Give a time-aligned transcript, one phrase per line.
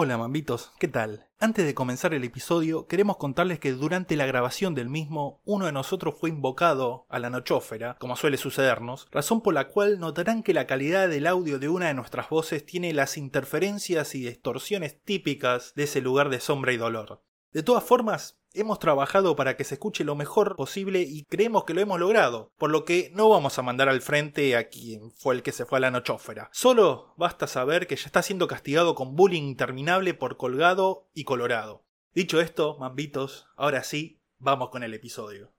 [0.00, 1.26] Hola mambitos, ¿qué tal?
[1.40, 5.72] Antes de comenzar el episodio, queremos contarles que durante la grabación del mismo, uno de
[5.72, 10.54] nosotros fue invocado a la nochófera, como suele sucedernos, razón por la cual notarán que
[10.54, 15.72] la calidad del audio de una de nuestras voces tiene las interferencias y distorsiones típicas
[15.74, 17.20] de ese lugar de sombra y dolor.
[17.52, 21.72] De todas formas, hemos trabajado para que se escuche lo mejor posible y creemos que
[21.72, 25.34] lo hemos logrado, por lo que no vamos a mandar al frente a quien fue
[25.34, 26.50] el que se fue a la nochófera.
[26.52, 31.86] Solo basta saber que ya está siendo castigado con bullying interminable por colgado y colorado.
[32.14, 35.54] Dicho esto, mambitos, ahora sí, vamos con el episodio.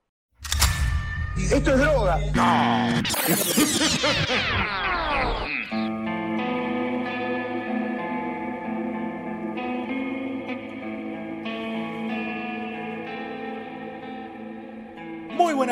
[1.36, 2.20] Esto es droga.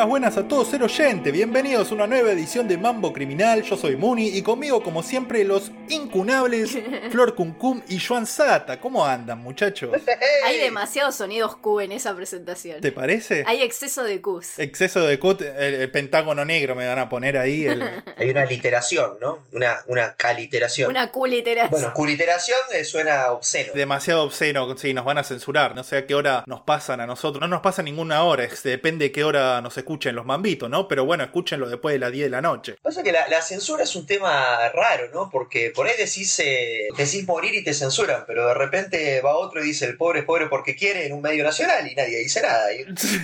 [0.06, 1.32] buenas, buenas a todos, ser oyente.
[1.32, 3.62] Bienvenidos a una nueva edición de Mambo Criminal.
[3.62, 6.78] Yo soy Muni y conmigo, como siempre, los incunables
[7.10, 8.80] Flor Cuncum y Joan Sata.
[8.80, 9.90] ¿Cómo andan, muchachos?
[10.46, 12.80] Hay demasiados sonidos Q en esa presentación.
[12.80, 13.42] ¿Te parece?
[13.46, 14.60] Hay exceso de Qs.
[14.60, 17.64] Exceso de cut, el, el pentágono negro me van a poner ahí.
[17.66, 17.82] el-
[18.16, 19.46] Hay una literación, ¿no?
[19.52, 20.90] Una, una caliteración.
[20.90, 21.70] Una Q literación.
[21.72, 23.72] Bueno, culiteración eh, suena obsceno.
[23.74, 25.74] Demasiado obsceno, sí, nos van a censurar.
[25.74, 27.40] No sé a qué hora nos pasan a nosotros.
[27.40, 30.86] No nos pasa ninguna hora, es- depende de qué hora nos escuchen los mambitos, ¿no?
[30.86, 32.76] Pero bueno, escúchenlo después de las 10 de la noche.
[32.82, 35.30] Pasa que la, la censura es un tema raro, ¿no?
[35.30, 39.64] Porque por ahí decís, eh, decís morir y te censuran, pero de repente va otro
[39.64, 42.42] y dice el pobre es pobre porque quiere en un medio nacional y nadie dice
[42.42, 42.70] nada.
[42.74, 42.82] ¿Y,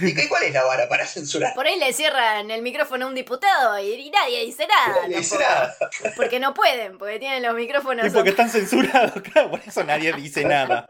[0.08, 1.52] ¿y qué- cuál es la vara para censurar?
[1.54, 5.02] Por ahí le cierran el micrófono a un diputado y, y nadie dice nada.
[5.02, 5.76] Nadie dice nada.
[6.16, 8.06] Porque no pueden, porque tienen los micrófonos.
[8.06, 10.86] Y porque están censurados, claro, por eso nadie dice nada.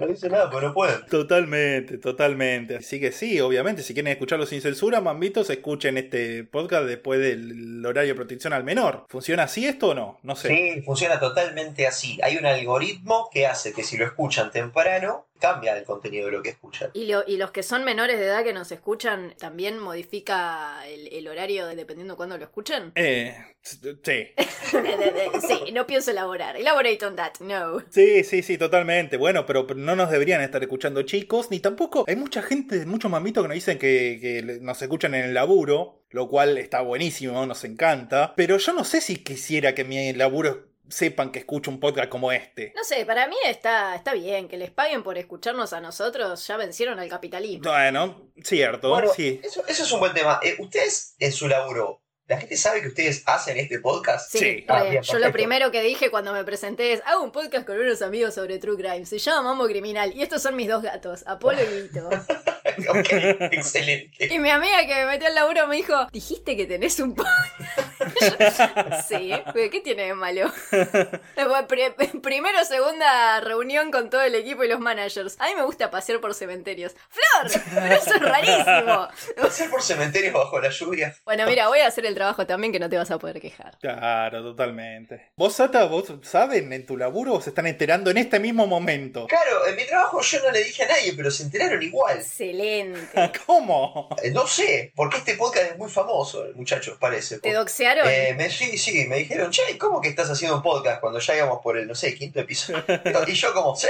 [0.00, 1.04] No dice nada, pues no pueden.
[1.06, 2.76] Totalmente, totalmente.
[2.76, 7.84] Así que sí, obviamente, si quieren escucharlo sin censura, mambitos, escuchen este podcast después del
[7.84, 9.04] horario de protección al menor.
[9.08, 10.18] ¿Funciona así esto o no?
[10.22, 10.48] No sé.
[10.48, 12.18] Sí, funciona totalmente así.
[12.22, 16.42] Hay un algoritmo que hace que si lo escuchan temprano, cambia el contenido de lo
[16.42, 16.90] que escuchan.
[16.94, 21.08] Y, lo- y los que son menores de edad que nos escuchan, ¿también modifica el,
[21.12, 22.92] el horario de- dependiendo cuándo lo escuchan?
[22.94, 24.28] Eh, sí.
[25.48, 26.56] sí, no pienso elaborar.
[26.56, 27.80] Elaborate on that, no.
[27.90, 29.16] Sí, sí, sí, totalmente.
[29.16, 32.04] Bueno, pero no nos deberían estar escuchando chicos, ni tampoco.
[32.08, 36.02] Hay mucha gente, muchos mamitos que nos dicen que, que nos escuchan en el laburo,
[36.10, 38.34] lo cual está buenísimo, nos encanta.
[38.36, 42.32] Pero yo no sé si quisiera que mi laburo sepan que escucho un podcast como
[42.32, 42.72] este.
[42.76, 46.56] No sé, para mí está, está bien que les paguen por escucharnos a nosotros, ya
[46.56, 47.70] vencieron al capitalismo.
[47.70, 49.40] Bueno, cierto, Bueno, sí.
[49.42, 50.40] eso, eso es un buen tema.
[50.42, 54.30] Eh, ustedes en su laburo, ¿la gente sabe que ustedes hacen este podcast?
[54.30, 54.64] Sí, Sí.
[54.68, 57.76] Ah, bien, yo lo primero que dije cuando me presenté es, hago un podcast con
[57.76, 61.24] unos amigos sobre True Crime, se llama Mambo Criminal, y estos son mis dos gatos,
[61.26, 62.08] Apolo y Lito.
[62.88, 63.12] ok,
[63.50, 64.32] excelente.
[64.32, 67.90] Y mi amiga que me metió al laburo me dijo, dijiste que tenés un podcast.
[69.08, 70.52] sí, pero ¿qué tiene de malo?
[72.22, 75.36] Primero, segunda reunión con todo el equipo y los managers.
[75.40, 76.94] A mí me gusta pasear por cementerios.
[77.08, 77.62] ¡Flor!
[77.74, 79.08] Pero eso es rarísimo.
[79.42, 81.14] Hacer por cementerios bajo la lluvia.
[81.24, 83.78] Bueno, mira, voy a hacer el trabajo también que no te vas a poder quejar.
[83.80, 85.30] Claro, totalmente.
[85.36, 89.26] ¿Vos, Sata, vos saben en tu laburo o se están enterando en este mismo momento?
[89.26, 92.18] Claro, en mi trabajo yo no le dije a nadie, pero se enteraron igual.
[92.18, 93.32] Excelente.
[93.46, 94.08] ¿Cómo?
[94.22, 97.38] Eh, No sé, porque este podcast es muy famoso, muchachos, parece.
[97.38, 98.06] ¿Te doxearon?
[98.06, 101.36] Eh, me, sí, sí, me dijeron, che, ¿cómo que estás haciendo un podcast cuando ya
[101.36, 102.84] íbamos por el, no sé, quinto episodio?
[103.30, 103.86] Y yo como, sí,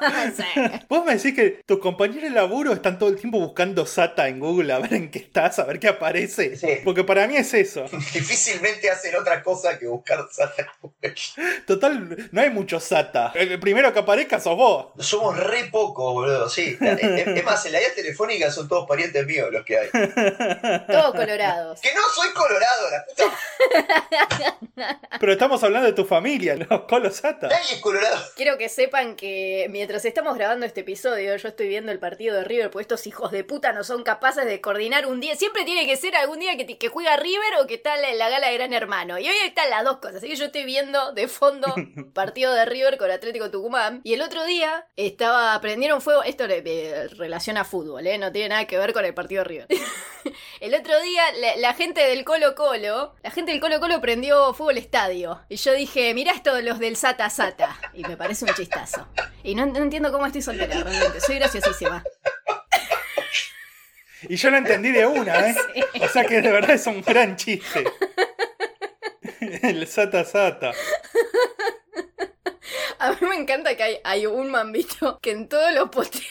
[0.36, 0.44] Sí.
[0.88, 4.38] Vos me decís que tus compañeros de laburo están todo el tiempo buscando Sata en
[4.38, 6.56] Google a ver en qué estás, a ver qué aparece.
[6.56, 6.78] Sí.
[6.84, 7.84] Porque para mí es eso.
[8.12, 10.72] difícilmente hacen otra cosa que buscar Sata.
[11.66, 13.32] Total, no hay mucho Sata.
[13.34, 14.86] El primero que aparezca sos vos.
[14.98, 16.76] Somos re pocos, boludo, sí.
[16.80, 19.88] Es, más, en la guía telefónica son todos parientes míos los que hay.
[20.86, 21.80] Todos colorados.
[21.80, 23.24] Que no soy colorado, la puta.
[25.20, 27.48] Pero estamos hablando de tu familia, los colos Sata.
[27.48, 28.18] Nadie es colorado.
[28.36, 32.44] Quiero que sepan que mientras estamos grabando este episodio, yo estoy viendo el partido de
[32.44, 35.34] River, pues estos hijos de puta no son capaces de coordinar un día.
[35.36, 38.28] Siempre tiene que ser algún día que, que juega River o que está la, la
[38.28, 39.18] gala de Gran Hermano.
[39.18, 40.16] Y hoy están las dos cosas.
[40.16, 41.74] Así que yo estoy viendo de fondo
[42.14, 44.00] partido de River con Atlético Tucumán.
[44.04, 46.22] Y el otro día estaba, prendieron fuego.
[46.22, 48.16] Esto le, eh, relaciona a fútbol, ¿eh?
[48.18, 49.66] No tiene nada que ver con el partido de River.
[50.60, 54.52] El otro día, la, la gente del Colo Colo, la gente del Colo Colo prendió
[54.52, 55.40] fuego el estadio.
[55.48, 57.78] Y yo dije, mirá estos los del Sata Sata.
[57.94, 59.06] Y me parece un chistazo.
[59.42, 61.20] Y no, no entiendo cómo estoy soltera, realmente.
[61.20, 62.02] Soy graciosísima.
[64.22, 65.54] Y yo lo entendí de una, ¿eh?
[65.74, 66.00] Sí.
[66.02, 67.84] O sea que de verdad es un gran chiste.
[69.62, 70.72] El Sata Sata.
[72.98, 76.26] A mí me encanta que hay, hay un mambito que en todos los posteos,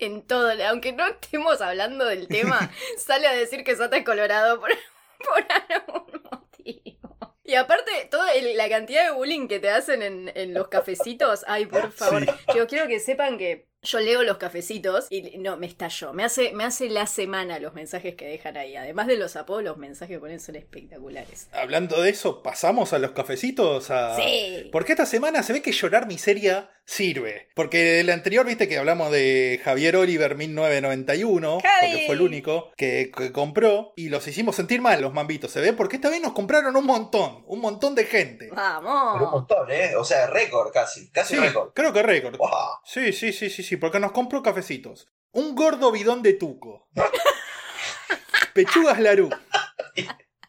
[0.00, 4.58] en todo, aunque no estemos hablando del tema, sale a decir que Sata es colorado
[4.58, 4.70] por,
[5.18, 6.99] por algún motivo.
[7.42, 11.44] Y aparte, toda el- la cantidad de bullying que te hacen en, en los cafecitos,
[11.46, 12.24] ay, por favor.
[12.24, 12.30] Sí.
[12.56, 16.12] Yo quiero que sepan que yo leo los cafecitos y no, me estallo.
[16.12, 18.76] Me hace, me hace la semana los mensajes que dejan ahí.
[18.76, 21.48] Además de los apodos, los mensajes que ponen son espectaculares.
[21.52, 23.90] Hablando de eso, pasamos a los cafecitos.
[23.90, 24.16] A...
[24.16, 24.68] Sí.
[24.72, 27.48] Porque esta semana se ve que llorar miseria sirve.
[27.54, 31.90] Porque el anterior, viste que hablamos de Javier Oliver 1991, Javi.
[31.92, 35.60] porque fue el único que, que compró, y los hicimos sentir mal los mambitos, ¿se
[35.60, 35.72] ve?
[35.72, 38.48] Porque esta vez nos compraron un montón, un montón de gente.
[38.50, 39.30] Pero un Vamos.
[39.30, 39.94] montón, ¿eh?
[39.96, 41.10] O sea, récord casi.
[41.10, 41.70] Casi Sí, récord.
[41.74, 42.36] creo que récord.
[42.36, 42.50] Wow.
[42.84, 45.08] Sí, sí, sí, sí, sí, porque nos compró cafecitos.
[45.32, 46.88] Un gordo bidón de tuco.
[48.54, 49.30] Pechugas Larú.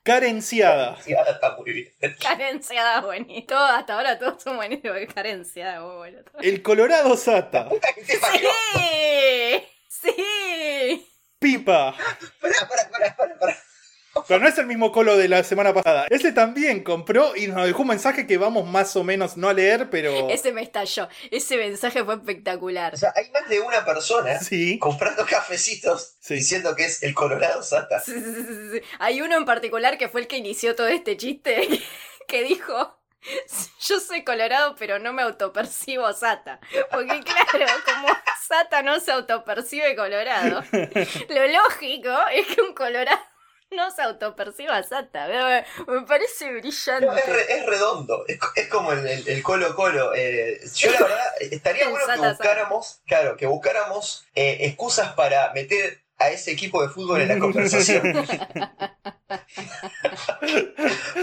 [0.04, 0.98] Carenciada.
[1.18, 1.94] Ahora está muy bien.
[2.20, 3.56] Carenciada, bonito.
[3.56, 4.98] Hasta ahora todos son buenísimos.
[5.14, 6.22] Carenciada, muy bueno.
[6.42, 7.70] El Colorado Sata.
[8.04, 9.64] ¡Sí!
[9.88, 11.08] ¡Sí!
[11.38, 11.96] Pipa.
[12.42, 13.58] Pará, pará, pará, pará, pará.
[14.28, 16.06] Pero no es el mismo colo de la semana pasada.
[16.10, 19.54] Ese también compró y nos dejó un mensaje que vamos más o menos no a
[19.54, 20.30] leer, pero.
[20.30, 21.08] Ese me estalló.
[21.32, 22.94] Ese mensaje fue espectacular.
[22.94, 24.78] O sea, hay más de una persona Sí.
[24.80, 26.36] comprando cafecitos Sí.
[26.36, 28.00] diciendo que es el Colorado Sata.
[28.02, 28.82] Sí, sí, sí, sí, sí.
[29.00, 31.68] Hay uno en particular que fue el que inició todo este chiste
[32.28, 32.98] que dijo.
[33.88, 36.60] Yo soy colorado, pero no me autopercibo Sata.
[36.92, 38.08] Porque claro, como
[38.48, 40.64] Sata no se autopercibe colorado,
[41.30, 43.20] lo lógico es que un colorado
[43.72, 45.28] no se autoperciba Sata.
[45.28, 47.22] Me, me parece No, es, brillante.
[47.34, 50.14] re- es redondo, es, co- es como el, el- el Colo Colo.
[50.16, 56.02] Eh, yo la verdad, estaría bueno que buscáramos, claro, que buscáramos eh, excusas para meter
[56.24, 58.26] a ese equipo de fútbol en la conversación.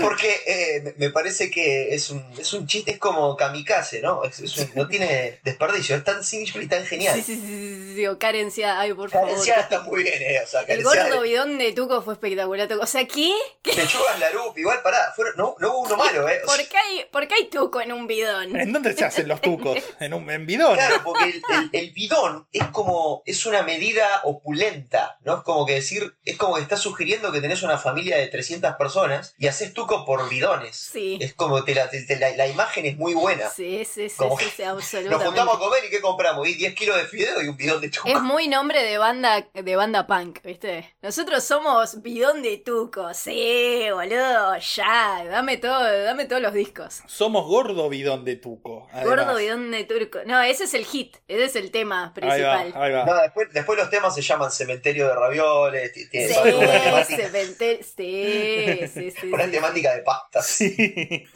[0.01, 4.25] Porque eh, me- parece que es un, es un chiste, es como kamikaze, ¿no?
[4.25, 7.15] Es- es un- no tiene desperdicio, es tan simple y tan genial.
[7.17, 9.29] Sí, sí, sí, sí, carencia, ay, por favor.
[9.29, 10.41] Carenciada está muy bien, ¿eh?
[10.43, 12.69] O sea, El gordo bidón de Tuco fue espectacular.
[12.81, 13.33] O sea, ¿qué?
[13.63, 16.41] pechugas Larup, igual pará, fueron- no, no hubo uno malo, ¿eh?
[16.45, 18.57] O ¿Por qué hay, por qué hay Tuco en un bidón?
[18.59, 19.79] ¿En dónde se hacen los tucos?
[20.01, 20.75] En un en bidón.
[20.77, 24.88] Claro, porque el, el- el bidón es como, es una medida opulenta,
[25.25, 25.37] ¿no?
[25.39, 28.75] Es como que decir, es como que estás sugiriendo que tenés una familia de 300
[28.77, 30.77] personas y haces tuco por bidones.
[30.77, 31.19] Sí.
[31.21, 31.89] Es como, te la,
[32.21, 33.49] la, la imagen es muy buena.
[33.51, 35.27] Sí, sí, sí, Como sí, que sí, Nos absolutamente.
[35.27, 36.49] juntamos a comer y ¿qué compramos?
[36.49, 38.09] Y 10 kilos de fideo y un bidón de tuco.
[38.09, 40.95] Es muy nombre de banda de banda punk, ¿viste?
[41.03, 43.13] Nosotros somos bidón de Tuco.
[43.15, 45.25] Sí, boludo, ya.
[45.25, 47.01] Dame todo, dame todos los discos.
[47.07, 48.89] Somos gordo bidón de tuco.
[48.93, 49.27] además.
[49.27, 50.19] Gordo bidón de Turco.
[50.27, 51.17] No, ese es el hit.
[51.29, 52.73] Ese es el tema Ahí va, principal.
[52.83, 53.05] ahí va.
[53.05, 57.85] No, después, después los temas se llaman Cementerio de Ravioles, tiene Sí, una temática, cementerio-
[57.85, 59.51] sí, sí, sí, una sí.
[59.51, 60.47] temática de pastas.
[60.47, 61.25] Sí.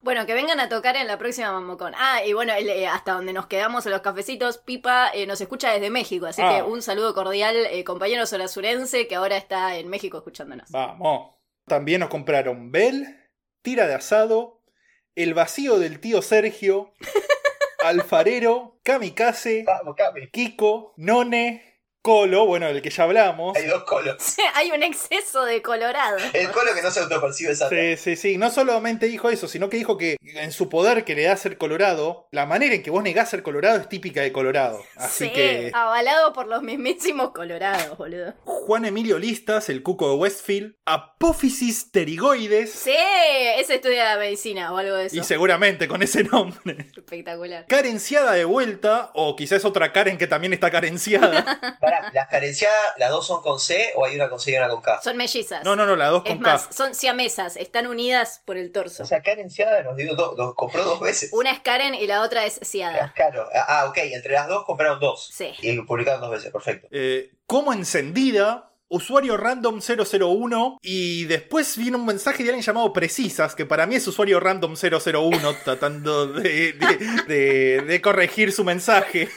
[0.00, 1.94] Bueno, que vengan a tocar en la próxima Mamocón.
[1.96, 5.40] Ah, y bueno, el, eh, hasta donde nos quedamos en los cafecitos, Pipa eh, nos
[5.40, 6.56] escucha desde México, así Ah.
[6.56, 10.70] que un saludo cordial, eh, compañero solasurense, que ahora está en México escuchándonos.
[10.70, 11.34] Vamos.
[11.66, 13.16] También nos compraron Bell,
[13.62, 14.60] tira de asado,
[15.14, 16.92] el vacío del tío Sergio,
[17.84, 19.96] alfarero, kamikaze, Vamos.
[20.32, 21.62] Kiko, None,
[22.04, 23.56] Colo, bueno, del que ya hablamos.
[23.56, 24.16] Hay dos colos.
[24.56, 26.18] Hay un exceso de colorado.
[26.34, 27.70] El colo que no se autopercibe esa.
[27.70, 28.36] Sí, sí, sí.
[28.36, 31.56] No solamente dijo eso, sino que dijo que en su poder que le da ser
[31.56, 34.82] colorado, la manera en que vos negás ser colorado es típica de Colorado.
[34.96, 38.34] Así sí, que avalado por los mismísimos colorados, boludo.
[38.44, 42.92] Juan Emilio Listas, el cuco de Westfield, Apófisis pterigoides, Sí,
[43.56, 45.16] ese estudia medicina o algo de eso.
[45.16, 46.90] y seguramente con ese nombre.
[46.94, 47.64] Espectacular.
[47.66, 51.78] Carenciada de vuelta, o quizás otra Karen que también está carenciada.
[51.98, 54.68] Pará, las carenciadas, ¿las dos son con C o hay una con C y una
[54.68, 55.00] con K?
[55.02, 55.64] Son mellizas.
[55.64, 56.72] No, no, no, la dos Es con más, K.
[56.72, 59.02] son siamesas, están unidas por el torso.
[59.02, 61.30] O sea, carenciada nos dio dos, dos- compró dos veces.
[61.32, 63.12] Una es Karen y la otra es Ciada.
[63.14, 65.30] Claro, ah, ok, entre las dos compraron dos.
[65.32, 65.52] Sí.
[65.62, 66.88] Y publicaron dos veces, perfecto.
[66.90, 73.54] Eh, como encendida, usuario random 001, y después viene un mensaje de alguien llamado Precisas,
[73.54, 79.28] que para mí es usuario random 001, tratando de, de- de- de corregir su mensaje.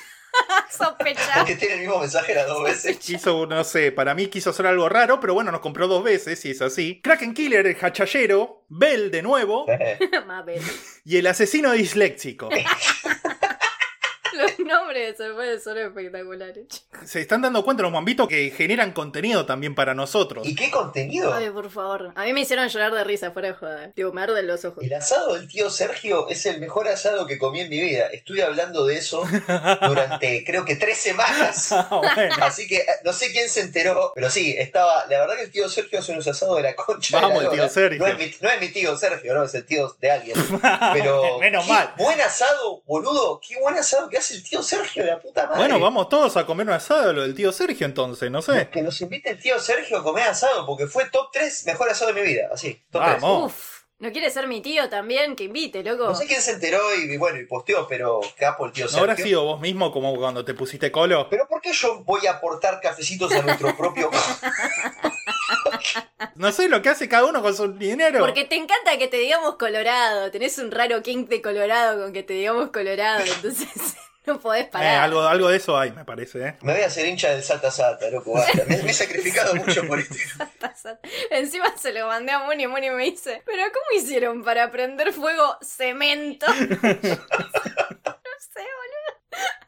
[0.69, 1.21] Sospecha.
[1.37, 2.97] Porque tiene el mismo mensaje las dos veces.
[2.97, 6.43] Quiso, no sé, para mí quiso hacer algo raro, pero bueno, nos compró dos veces,
[6.45, 7.01] y es así.
[7.03, 9.65] Kraken Killer, el hachallero, Bell de nuevo,
[10.27, 10.61] Mabel.
[11.05, 12.49] y el asesino disléxico.
[14.57, 16.67] Los nombres se pueden son espectaculares.
[16.67, 17.09] chicos.
[17.09, 20.47] Se están dando cuenta los mambitos que generan contenido también para nosotros.
[20.47, 21.33] ¿Y qué contenido?
[21.33, 22.11] Ay, por favor.
[22.15, 23.91] A mí me hicieron llorar de risa, fuera de joda.
[23.95, 24.83] Digo, me arden los ojos.
[24.83, 28.07] El asado del tío Sergio es el mejor asado que comí en mi vida.
[28.07, 29.23] Estuve hablando de eso
[29.87, 31.73] durante creo que tres semanas.
[31.89, 32.35] Ah, bueno.
[32.41, 35.05] Así que eh, no sé quién se enteró, pero sí, estaba.
[35.09, 37.17] La verdad que el tío Sergio hace unos asados de la concha.
[37.17, 37.69] de Vamos, la el tío.
[37.69, 37.99] Sergio.
[37.99, 40.35] No es, mi, no es mi tío Sergio, no, es el tío de alguien.
[40.93, 41.39] Pero.
[41.39, 41.93] Menos mal.
[41.97, 43.39] Buen asado, boludo.
[43.47, 45.57] Qué buen asado que hace el tío Sergio, de la puta madre.
[45.59, 48.69] Bueno, vamos todos a comer un asado lo del tío Sergio entonces, no sé.
[48.71, 52.13] Que nos invite el tío Sergio a comer asado porque fue top 3 mejor asado
[52.13, 52.49] de mi vida.
[52.53, 53.21] Así, top 3.
[53.21, 53.51] Vamos.
[53.51, 55.35] Uf, ¿no quiere ser mi tío también?
[55.35, 56.05] Que invite, loco.
[56.05, 59.03] No sé quién se enteró y bueno, y posteó, pero capo el tío ¿No Sergio.
[59.03, 61.27] habrá sido vos mismo como cuando te pusiste colo?
[61.29, 64.09] Pero ¿por qué yo voy a aportar cafecitos a nuestro propio...
[66.35, 68.19] No sé lo que hace cada uno con su dinero.
[68.19, 70.29] Porque te encanta que te digamos colorado.
[70.31, 73.23] Tenés un raro kink de colorado con que te digamos colorado.
[73.25, 73.67] Entonces
[74.27, 75.03] no podés Eh, parar.
[75.03, 76.55] algo, algo de eso hay, me parece, ¿eh?
[76.61, 78.33] Me voy a hacer hincha del Sata Sata, loco.
[78.33, 78.63] basta.
[78.67, 80.15] Me, me he sacrificado mucho por esto.
[81.31, 85.11] Encima se lo mandé a Moni y Moni me dice, pero ¿cómo hicieron para prender
[85.13, 86.45] fuego cemento?
[86.53, 86.67] no sé,
[88.77, 89.66] boludo.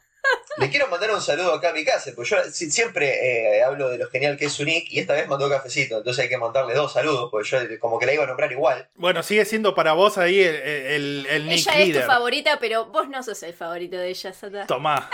[0.57, 3.89] Le quiero mandar un saludo acá a mi casa, porque yo si- siempre eh, hablo
[3.89, 6.37] de lo genial que es su nick y esta vez mandó cafecito, entonces hay que
[6.37, 8.89] mandarle dos saludos, porque yo como que la iba a nombrar igual.
[8.95, 12.87] Bueno, sigue siendo para vos ahí el, el, el Nick Ella es tu favorita, pero
[12.87, 14.65] vos no sos el favorito de ella, Sata.
[14.67, 15.09] Tomá.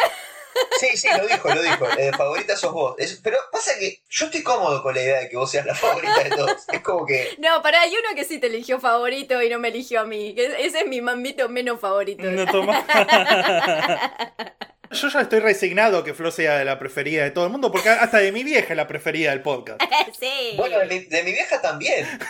[0.80, 1.86] Sí, sí, lo dijo, lo dijo.
[1.98, 2.96] Eh, favorita sos vos.
[2.98, 5.76] Es- pero pasa que yo estoy cómodo con la idea de que vos seas la
[5.76, 6.64] favorita de todos.
[6.72, 7.36] Es como que.
[7.40, 10.34] No, pará, hay uno que sí te eligió favorito y no me eligió a mí.
[10.38, 12.24] Ese es mi mambito menos favorito.
[12.24, 12.86] No tomá.
[14.92, 18.18] Yo ya estoy resignado que Flo sea la preferida de todo el mundo, porque hasta
[18.20, 19.82] de mi vieja es la preferida del podcast.
[20.20, 20.54] sí.
[20.58, 22.06] Bueno, de mi, de mi vieja también.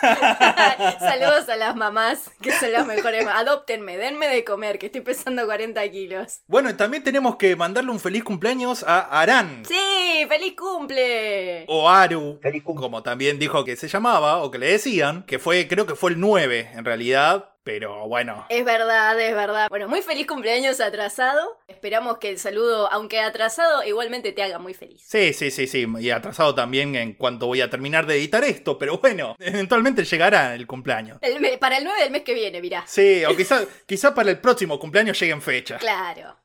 [0.98, 3.26] Saludos a las mamás, que son las mejores.
[3.26, 6.40] Adóptenme, denme de comer, que estoy pesando 40 kilos.
[6.46, 9.62] Bueno, y también tenemos que mandarle un feliz cumpleaños a Aran.
[9.66, 11.64] Sí, feliz cumple.
[11.68, 15.38] O Aru, Feliz cum- como también dijo que se llamaba, o que le decían, que
[15.38, 18.46] fue, creo que fue el 9 en realidad, pero bueno.
[18.48, 19.68] Es verdad, es verdad.
[19.68, 21.58] Bueno, muy feliz cumpleaños atrasado.
[21.66, 25.02] Esperamos que el saludo, aunque atrasado, igualmente te haga muy feliz.
[25.04, 28.78] Sí, sí, sí, sí, y atrasado también en cuanto voy a terminar de editar esto,
[28.78, 31.18] pero bueno, eventualmente llegará el cumpleaños.
[31.22, 32.84] El para el 9 del mes que viene, mirá.
[32.86, 35.80] Sí, o quizá, quizá para el próximo cumpleaños lleguen fechas.
[35.80, 36.36] Claro.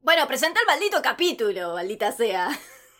[0.00, 2.50] Bueno, presenta el maldito capítulo, maldita sea.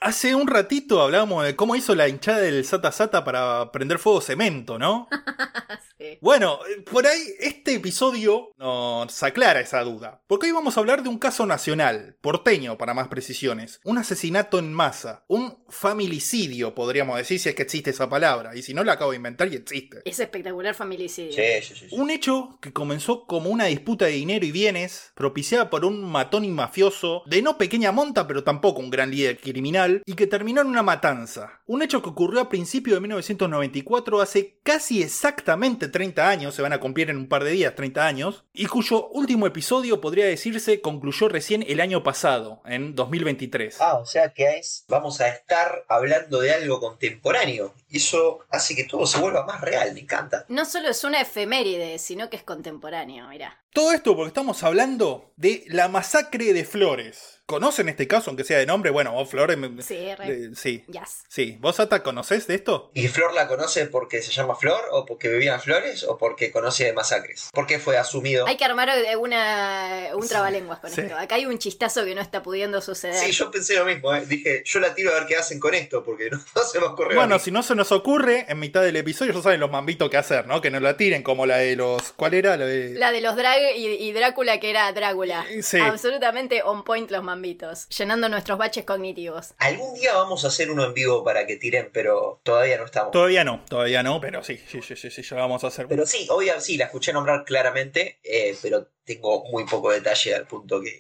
[0.01, 4.21] Hace un ratito hablábamos de cómo hizo la hinchada del Sata Sata para prender fuego
[4.21, 5.09] cemento, ¿no?
[5.99, 6.19] Sí.
[6.21, 10.23] Bueno, eh, por ahí este episodio nos aclara esa duda.
[10.27, 13.81] Porque hoy vamos a hablar de un caso nacional, porteño para más precisiones.
[13.85, 18.57] Un asesinato en masa, un familicidio podríamos decir si es que existe esa palabra.
[18.57, 20.03] Y si no la acabo de inventar y existe.
[20.05, 21.33] Es espectacular familicidio.
[21.33, 21.89] Sí, sí, sí.
[21.89, 21.97] sí.
[21.97, 26.45] Un hecho que comenzó como una disputa de dinero y bienes, propiciada por un matón
[26.45, 30.61] y mafioso, de no pequeña monta pero tampoco un gran líder criminal, y que terminó
[30.61, 31.61] en una matanza.
[31.67, 36.73] Un hecho que ocurrió a principios de 1994, hace casi exactamente 30 años, se van
[36.73, 40.81] a cumplir en un par de días 30 años, y cuyo último episodio podría decirse
[40.81, 43.81] concluyó recién el año pasado, en 2023.
[43.81, 47.75] Ah, o sea que es, vamos a estar hablando de algo contemporáneo.
[47.89, 50.45] Y eso hace que todo se vuelva más real, me encanta.
[50.49, 53.63] No solo es una efeméride, sino que es contemporáneo, mirá.
[53.73, 57.35] Todo esto porque estamos hablando de la masacre de Flores.
[57.45, 58.91] ¿Conocen este caso, aunque sea de nombre?
[58.91, 59.57] Bueno, vos Flores...
[59.57, 60.47] me- Sí, re.
[60.47, 60.83] eh, sí.
[60.89, 61.25] Yes.
[61.29, 62.91] Sí, ¿vos Ata conocés de esto?
[62.95, 66.51] ¿Y Flor la conoce porque se llama Flor o porque vivía en Flores o porque
[66.51, 67.51] conoce de masacres?
[67.53, 68.47] ¿Por qué fue asumido?
[68.49, 68.91] Hay que armar
[69.37, 71.03] una, un trabalenguas con Sí.
[71.03, 71.17] esto.
[71.17, 73.15] Acá hay un chistazo que no está pudiendo suceder.
[73.25, 74.25] Sí, yo pensé lo mismo, ¿eh?
[74.27, 76.87] dije, yo la tiro a ver qué hacen con esto porque no, no se me
[76.87, 77.13] ocurrió.
[77.13, 77.41] a Bueno, mí.
[77.41, 80.47] si no se nos ocurre, en mitad del episodio ya saben los mambitos que hacer,
[80.47, 80.61] ¿no?
[80.61, 82.13] Que nos la tiren como la de los...
[82.13, 82.57] ¿Cuál era?
[82.57, 82.95] La de...
[82.95, 85.45] La de los drag y, y Drácula que era Drácula.
[85.63, 85.79] Sí.
[85.79, 87.89] Absolutamente on point los mambitos.
[87.91, 89.55] Llenando nuestros baches cognitivos.
[89.59, 93.13] Algún día vamos a hacer uno en vivo para que tiren, pero todavía no estamos.
[93.13, 95.87] Todavía no, todavía no, pero sí, sí, sí, sí, sí, ya vamos a hacer.
[95.87, 100.47] Pero sí, obvio, sí, la escuché nombrar claramente, eh, pero tengo muy poco detalle al
[100.47, 100.99] punto que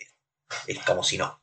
[0.66, 1.42] es como si no.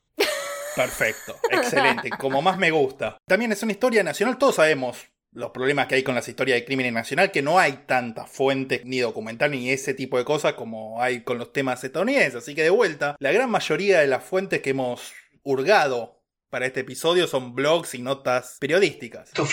[0.76, 3.18] Perfecto, excelente, como más me gusta.
[3.28, 6.66] También es una historia nacional, todos sabemos los problemas que hay con las historias de
[6.66, 11.02] crimen nacional, que no hay tantas fuentes ni documental ni ese tipo de cosas como
[11.02, 12.36] hay con los temas estadounidenses.
[12.36, 15.14] Así que de vuelta, la gran mayoría de las fuentes que hemos
[15.44, 19.32] hurgado para este episodio son blogs y notas periodísticas.
[19.32, 19.46] Tu.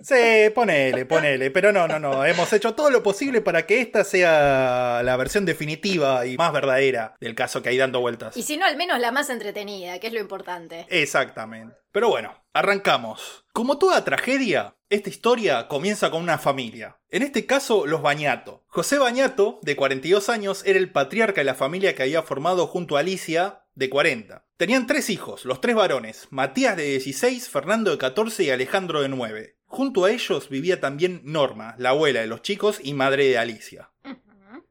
[0.00, 4.04] Sí, ponele, ponele, pero no, no, no, hemos hecho todo lo posible para que esta
[4.04, 8.36] sea la versión definitiva y más verdadera del caso que hay dando vueltas.
[8.36, 10.86] Y si no, al menos la más entretenida, que es lo importante.
[10.90, 11.76] Exactamente.
[11.92, 13.44] Pero bueno, arrancamos.
[13.52, 16.98] Como toda tragedia, esta historia comienza con una familia.
[17.08, 18.64] En este caso, los Bañato.
[18.66, 22.96] José Bañato, de 42 años, era el patriarca de la familia que había formado junto
[22.96, 24.44] a Alicia, de 40.
[24.56, 29.08] Tenían tres hijos, los tres varones, Matías de 16, Fernando de 14 y Alejandro de
[29.08, 29.56] 9.
[29.74, 33.90] Junto a ellos vivía también Norma, la abuela de los chicos y madre de Alicia.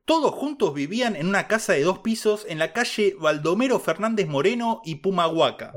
[0.05, 4.81] Todos juntos vivían en una casa de dos pisos en la calle Baldomero Fernández Moreno
[4.85, 5.73] y Pumahuaca.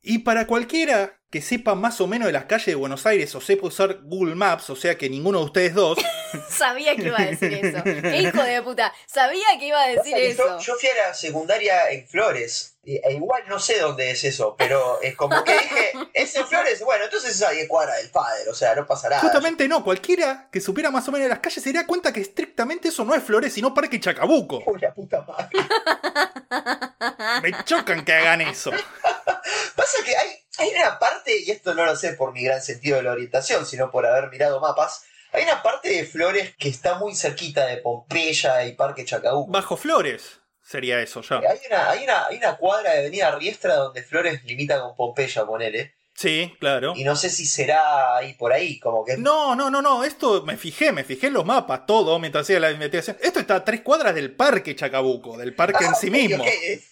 [0.00, 3.42] Y para cualquiera que sepa más o menos de las calles de Buenos Aires o
[3.42, 5.98] sepa usar Google Maps, o sea que ninguno de ustedes dos.
[6.48, 7.84] Sabía que iba a decir eso.
[7.84, 8.94] Qué hijo de puta.
[9.06, 10.58] Sabía que iba a decir eso.
[10.58, 12.73] Yo, yo fui a la secundaria en Flores.
[12.86, 16.82] E igual no sé dónde es eso, pero es como que dije, ¿es en Flores?
[16.84, 19.22] Bueno, entonces es a 10 cuadras del padre, o sea, no pasa nada.
[19.22, 22.88] Justamente no, cualquiera que supiera más o menos las calles se daría cuenta que estrictamente
[22.88, 24.62] eso no es Flores, sino Parque Chacabuco.
[24.66, 25.48] Uy, la puta madre.
[27.42, 28.70] Me chocan que hagan eso.
[28.70, 32.98] Pasa que hay, hay una parte, y esto no lo sé por mi gran sentido
[32.98, 36.98] de la orientación, sino por haber mirado mapas, hay una parte de Flores que está
[36.98, 39.50] muy cerquita de Pompeya y Parque Chacabuco.
[39.50, 41.36] Bajo Flores sería eso ya.
[41.38, 45.44] Hay una, hay, una, hay una cuadra de Avenida Riestra donde Flores limita con Pompeya,
[45.44, 45.94] ponele.
[46.16, 46.92] Sí, claro.
[46.96, 49.16] Y no sé si será ahí por ahí, como que...
[49.16, 52.60] No, no, no, no, esto me fijé, me fijé en los mapas, todo, mientras hacía
[52.60, 53.16] la investigación.
[53.20, 56.44] Esto está a tres cuadras del Parque Chacabuco, del parque en sí Ok, mismo.
[56.44, 56.84] ok, eh.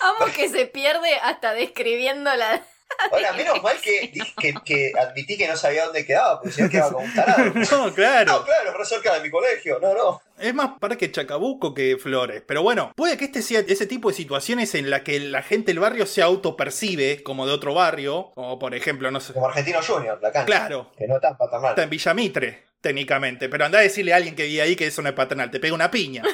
[0.00, 2.62] Amo que se pierde hasta describiendo la.
[3.10, 6.68] Ahora, menos mal que, que, que admití que no sabía dónde quedaba, porque si no
[6.70, 7.44] quedaba como un tarado.
[7.54, 8.44] No, No, claro.
[8.44, 10.22] claro, re cerca de mi colegio, no, no.
[10.38, 12.42] Es más Parque Chacabuco que Flores.
[12.46, 15.72] Pero bueno, puede que este sea ese tipo de situaciones en la que la gente
[15.72, 18.32] del barrio se autopercibe como de otro barrio.
[18.34, 19.32] Como por ejemplo, no sé.
[19.32, 20.46] Como Argentino Junior, la cancha.
[20.46, 21.70] Claro, Que no tan paternal.
[21.70, 23.48] está en Villamitre, técnicamente.
[23.48, 25.60] Pero anda a decirle a alguien que vive ahí que eso no es paternal, te
[25.60, 26.22] pega una piña.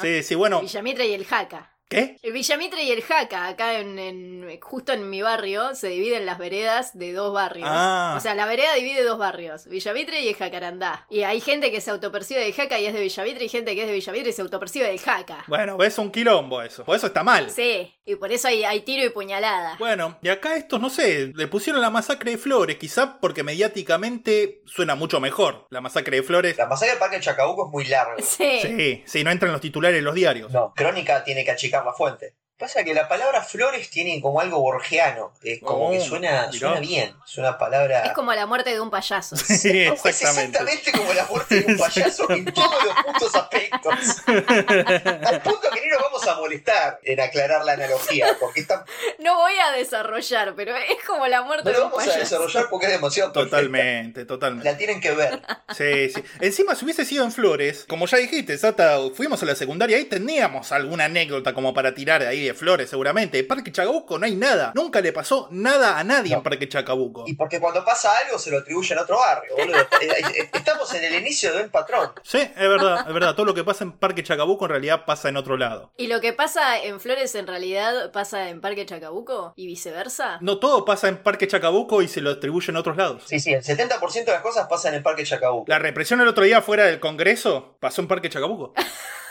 [0.00, 0.60] Sí, sí, bueno.
[0.60, 1.70] Villamitre y el Jaca.
[1.92, 2.16] ¿Qué?
[2.22, 6.38] El Villamitre y el Jaca, acá en, en- justo en mi barrio, se dividen las
[6.38, 7.68] veredas de dos barrios.
[7.70, 8.14] Ah.
[8.16, 11.06] O sea, la vereda divide dos barrios, Villamitre y el Jacarandá.
[11.10, 13.82] Y hay gente que se autopercibe del Jaca y es de Villamitre, y gente que
[13.82, 15.44] es de Villamitre y se autopercibe del Jaca.
[15.46, 16.84] Bueno, ves un quilombo eso.
[16.84, 17.50] Por eso está mal.
[17.50, 19.76] Sí, y por eso hay, hay tiro y puñalada.
[19.78, 24.62] Bueno, y acá estos, no sé, le pusieron la masacre de Flores, quizá porque mediáticamente
[24.66, 25.66] suena mucho mejor.
[25.70, 26.56] La masacre de Flores.
[26.56, 28.14] La masacre del Parque Chacabuco es muy larga.
[28.22, 28.60] Sí.
[28.62, 30.50] Sí, sí, no entra en los titulares de los diarios.
[30.52, 32.36] No, Crónica tiene que achicar la fuente.
[32.58, 35.32] Pasa que la palabra flores tiene como algo borgiano.
[35.42, 36.52] Es como Oh, que suena, mirá.
[36.52, 37.12] suena bien.
[37.26, 38.04] Es una palabra.
[38.04, 39.34] Es como la muerte de un payaso.
[39.62, 40.58] Sí, Es exactamente.
[40.58, 43.94] exactamente como la muerte de un payaso en todos los puntos aspectos.
[44.28, 48.84] Al punto que ni nos vamos a molestar en aclarar la analogía, porque está,
[49.18, 52.10] No voy a desarrollar, pero es como la muerte no de lo un vamos a
[52.12, 52.20] payaso.
[52.20, 53.56] desarrollar porque es demasiado perfecta.
[53.56, 54.70] Totalmente, totalmente.
[54.70, 55.42] La tienen que ver.
[55.76, 56.22] Sí, sí.
[56.40, 60.04] Encima, si hubiese sido en Flores, como ya dijiste, Sata, fuimos a la secundaria, ahí
[60.04, 63.38] teníamos alguna anécdota como para tirar ahí de Flores, seguramente.
[63.38, 64.72] En Parque Chacabuco no hay nada.
[64.74, 66.38] Nunca le pasó nada a nadie No.
[66.38, 67.24] en Parque Chacabuco.
[67.26, 69.76] Y porque cuando pasa algo se lo atribuyen a otro barrio, boludo.
[70.02, 72.12] Eh, eh, Estamos en el inicio de un patrón.
[72.22, 73.34] Sí, es verdad, es verdad.
[73.34, 75.92] Todo lo que pasa en Parque Chacabuco en realidad pasa en otro lado.
[75.96, 80.38] Y lo que pasa en Flores en realidad pasa en Parque Chacabuco y viceversa.
[80.40, 83.22] No todo pasa en Parque Chacabuco y se lo atribuyen a otros lados.
[83.26, 85.64] Sí, sí, el 70% de las cosas pasan en el Parque Chacabuco.
[85.68, 88.74] La represión el otro día fuera del Congreso pasó en Parque Chacabuco.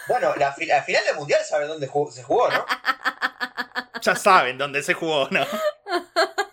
[0.07, 2.65] Bueno, la, fi- la final del Mundial saben dónde jugó- se jugó, ¿no?
[4.01, 5.45] Ya saben dónde se jugó, ¿no?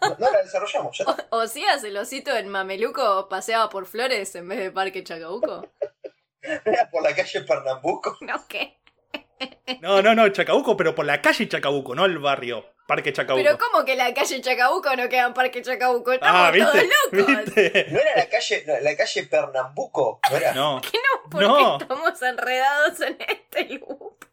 [0.02, 1.26] No, no la desarrollamos, ya está.
[1.30, 5.66] O sea, el osito en Mameluco paseaba por Flores en vez de Parque Chacabuco.
[6.42, 8.18] Era por la calle Pernambuco.
[8.20, 8.76] No, ¿qué?
[9.80, 12.66] No, no, no, Chacabuco, pero por la calle Chacabuco, no el barrio.
[12.86, 13.42] Parque Chacabuco.
[13.44, 16.12] Pero ¿cómo que la calle Chacabuco no queda en Parque Chacabuco?
[16.12, 16.88] Estamos ah, todos ¿viste?
[17.18, 17.44] locos.
[17.44, 17.86] ¿Viste?
[17.90, 20.20] ¿No era la calle, no, la calle Pernambuco?
[20.30, 20.52] ¿No era?
[20.54, 20.80] No.
[20.82, 21.17] ¿Qué no?
[21.30, 21.78] ¿Por No.
[21.78, 24.24] qué estamos enredados en este loop?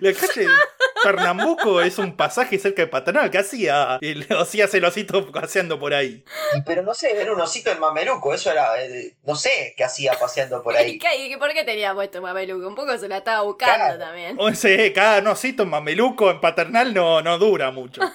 [0.00, 0.48] La calle
[1.02, 6.24] Pernambuco es un pasaje cerca de Paternal que hacía el hacía celosito paseando por ahí.
[6.66, 8.32] Pero no sé, era un osito en Mameluco.
[8.34, 10.98] Eso era, eh, no sé qué hacía paseando por ¿Y ahí.
[11.00, 12.66] qué, y por qué tenía puesto Mameluco?
[12.68, 14.36] Un poco se la estaba buscando también.
[14.38, 18.00] O sea, cada nosito en mameluco en paternal no, no dura mucho.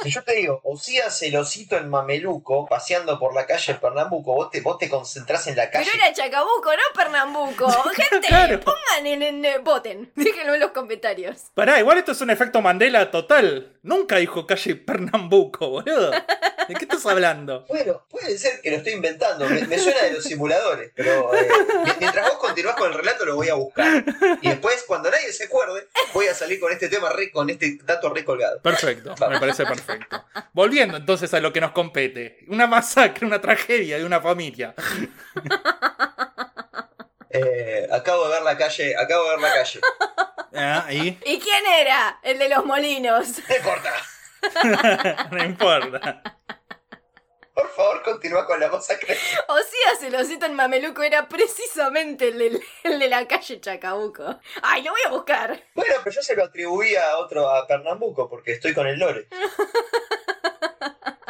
[0.00, 4.48] Si yo te digo, Osías el osito en Mameluco, paseando por la calle Pernambuco, vos
[4.48, 5.90] te, vos te concentrás en la calle.
[5.92, 7.68] Pero era Chacabuco, no Pernambuco.
[7.96, 8.60] Gente, Claro.
[8.60, 10.12] pongan en, en- en- voten.
[10.14, 11.46] Déjenlo en los comentarios.
[11.52, 13.78] Pará, igual esto es un efecto Mandela total.
[13.82, 16.10] Nunca dijo calle Pernambuco, boludo.
[16.10, 17.64] ¿De qué estás hablando?
[17.68, 21.48] Bueno, puede ser que lo estoy inventando, me, me suena de los simuladores, pero eh,
[21.84, 24.04] mi- mientras vos continuás con el relato lo voy a buscar.
[24.42, 27.78] Y después, cuando nadie se acuerde, voy a salir con este tema, re- con este
[27.84, 28.60] dato recolgado.
[28.60, 30.22] Perfecto, me parece perfecto.
[30.52, 32.40] Volviendo entonces a lo que nos compete.
[32.48, 34.74] Una masacre, una tragedia de una familia.
[37.30, 39.80] Eh, acabo de ver la calle, acabo de ver la calle.
[40.54, 41.18] Ah, ahí.
[41.24, 42.18] ¿Y quién era?
[42.22, 43.28] El de los molinos.
[43.48, 43.94] No importa.
[45.30, 46.22] no importa.
[47.54, 49.18] Por favor, continúa con la masacre.
[49.48, 54.38] Osías el osito en Mameluco era precisamente el de, el de la calle Chacabuco.
[54.62, 55.64] Ay, lo voy a buscar.
[55.74, 59.26] Bueno, pero yo se lo atribuía a otro, a Pernambuco, porque estoy con el lore.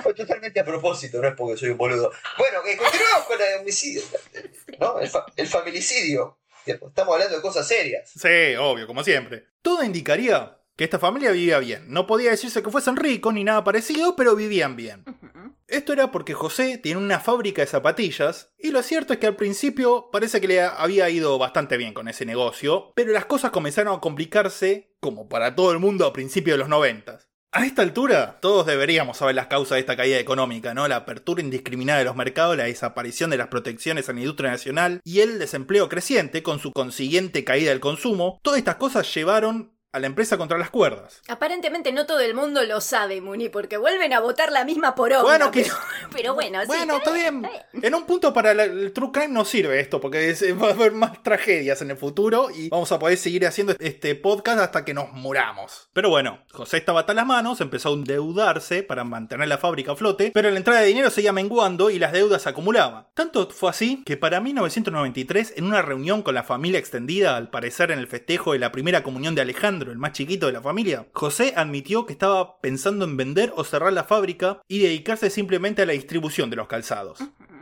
[0.02, 2.12] Fue totalmente a propósito, no es porque soy un boludo.
[2.36, 4.02] Bueno, que continuamos con el homicidio,
[4.78, 5.00] ¿no?
[5.00, 6.38] El, fa- el familicidio.
[6.66, 8.10] Estamos hablando de cosas serias.
[8.10, 9.46] Sí, obvio, como siempre.
[9.62, 11.86] Todo indicaría que esta familia vivía bien.
[11.88, 15.04] No podía decirse que fuesen ricos ni nada parecido, pero vivían bien.
[15.66, 19.36] Esto era porque José tiene una fábrica de zapatillas, y lo cierto es que al
[19.36, 23.94] principio parece que le había ido bastante bien con ese negocio, pero las cosas comenzaron
[23.94, 27.18] a complicarse, como para todo el mundo a principios de los 90.
[27.50, 30.86] A esta altura, todos deberíamos saber las causas de esta caída económica, ¿no?
[30.86, 35.00] La apertura indiscriminada de los mercados, la desaparición de las protecciones a la industria nacional
[35.02, 38.38] y el desempleo creciente, con su consiguiente caída del consumo.
[38.42, 41.22] Todas estas cosas llevaron a la empresa contra las cuerdas.
[41.28, 45.22] Aparentemente no todo el mundo lo sabe, Muni, porque vuelven a votar la misma poronga.
[45.22, 45.74] Bueno, que- pero,
[46.12, 47.44] pero bueno, sí, Bueno, está bien.
[47.72, 50.68] está En un punto para la- el True Crime no sirve esto, porque es- va
[50.68, 54.60] a haber más tragedias en el futuro y vamos a poder seguir haciendo este podcast
[54.60, 55.88] hasta que nos muramos.
[55.94, 59.96] Pero bueno, José estaba hasta las manos, empezó a endeudarse para mantener la fábrica a
[59.96, 63.06] flote, pero la entrada de dinero seguía menguando y las deudas se acumulaban.
[63.14, 67.90] Tanto fue así que para 1993, en una reunión con la familia extendida, al parecer
[67.90, 71.06] en el festejo de la primera comunión de Alejandro, el más chiquito de la familia,
[71.12, 75.86] José admitió que estaba pensando en vender o cerrar la fábrica y dedicarse simplemente a
[75.86, 77.18] la distribución de los calzados.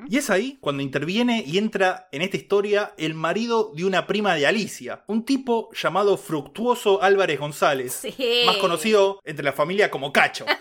[0.09, 4.35] Y es ahí cuando interviene y entra en esta historia el marido de una prima
[4.35, 8.42] de Alicia, un tipo llamado Fructuoso Álvarez González, Sí.
[8.46, 10.46] más conocido entre la familia como Cacho.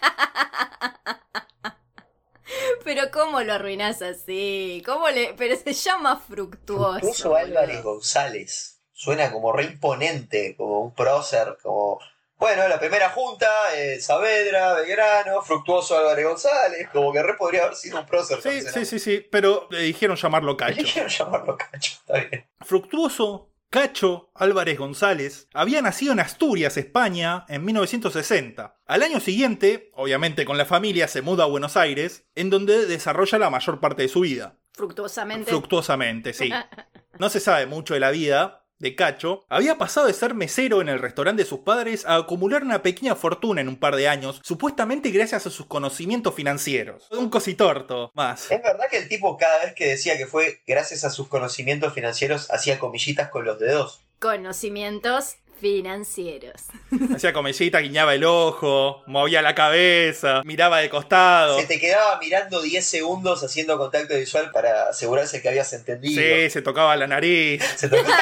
[2.83, 4.81] Pero ¿cómo lo arruinás así?
[4.85, 5.33] ¿Cómo le...?
[5.37, 6.97] Pero se llama fructuoso.
[6.97, 7.83] Incluso Álvarez.
[7.83, 8.74] González.
[8.97, 11.99] Suena como re imponente, como un prócer, como.
[12.37, 17.75] Bueno, la primera junta, eh, Saavedra, Belgrano, Fructuoso Álvarez González, como que re podría haber
[17.75, 18.41] sido un prócer.
[18.41, 20.79] Sí, sí, sí, sí, pero le dijeron llamarlo Cacho.
[20.79, 22.47] Eligieron llamarlo Cacho, está bien.
[22.61, 28.77] Fructuoso Cacho Álvarez González había nacido en Asturias, España, en 1960.
[28.85, 33.39] Al año siguiente, obviamente con la familia, se muda a Buenos Aires, en donde desarrolla
[33.39, 34.55] la mayor parte de su vida.
[34.71, 35.51] Fructuosamente.
[35.51, 36.49] Fructuosamente, sí.
[37.19, 39.45] No se sabe mucho de la vida de Cacho.
[39.49, 43.15] Había pasado de ser mesero en el restaurante de sus padres a acumular una pequeña
[43.15, 47.07] fortuna en un par de años, supuestamente gracias a sus conocimientos financieros.
[47.11, 48.51] Un cositorto más.
[48.51, 51.93] Es verdad que el tipo cada vez que decía que fue gracias a sus conocimientos
[51.93, 54.01] financieros hacía comillitas con los dedos.
[54.19, 56.53] Conocimientos financieros.
[57.15, 61.59] Hacía comellita, guiñaba el ojo, movía la cabeza, miraba de costado.
[61.59, 66.21] Se te quedaba mirando 10 segundos haciendo contacto visual para asegurarse que habías entendido.
[66.21, 67.63] Sí, se tocaba la nariz.
[67.75, 68.17] Se tocaba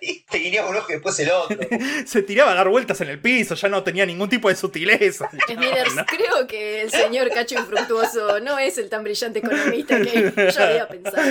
[0.00, 1.56] y te guiñaba un ojo y después el otro.
[2.06, 5.28] Se tiraba a dar vueltas en el piso, ya no tenía ningún tipo de sutileza.
[5.46, 6.04] Smithers, No.
[6.06, 10.88] creo que el señor Cacho Infructuoso no es el tan brillante economista que yo había
[10.88, 11.22] pensado.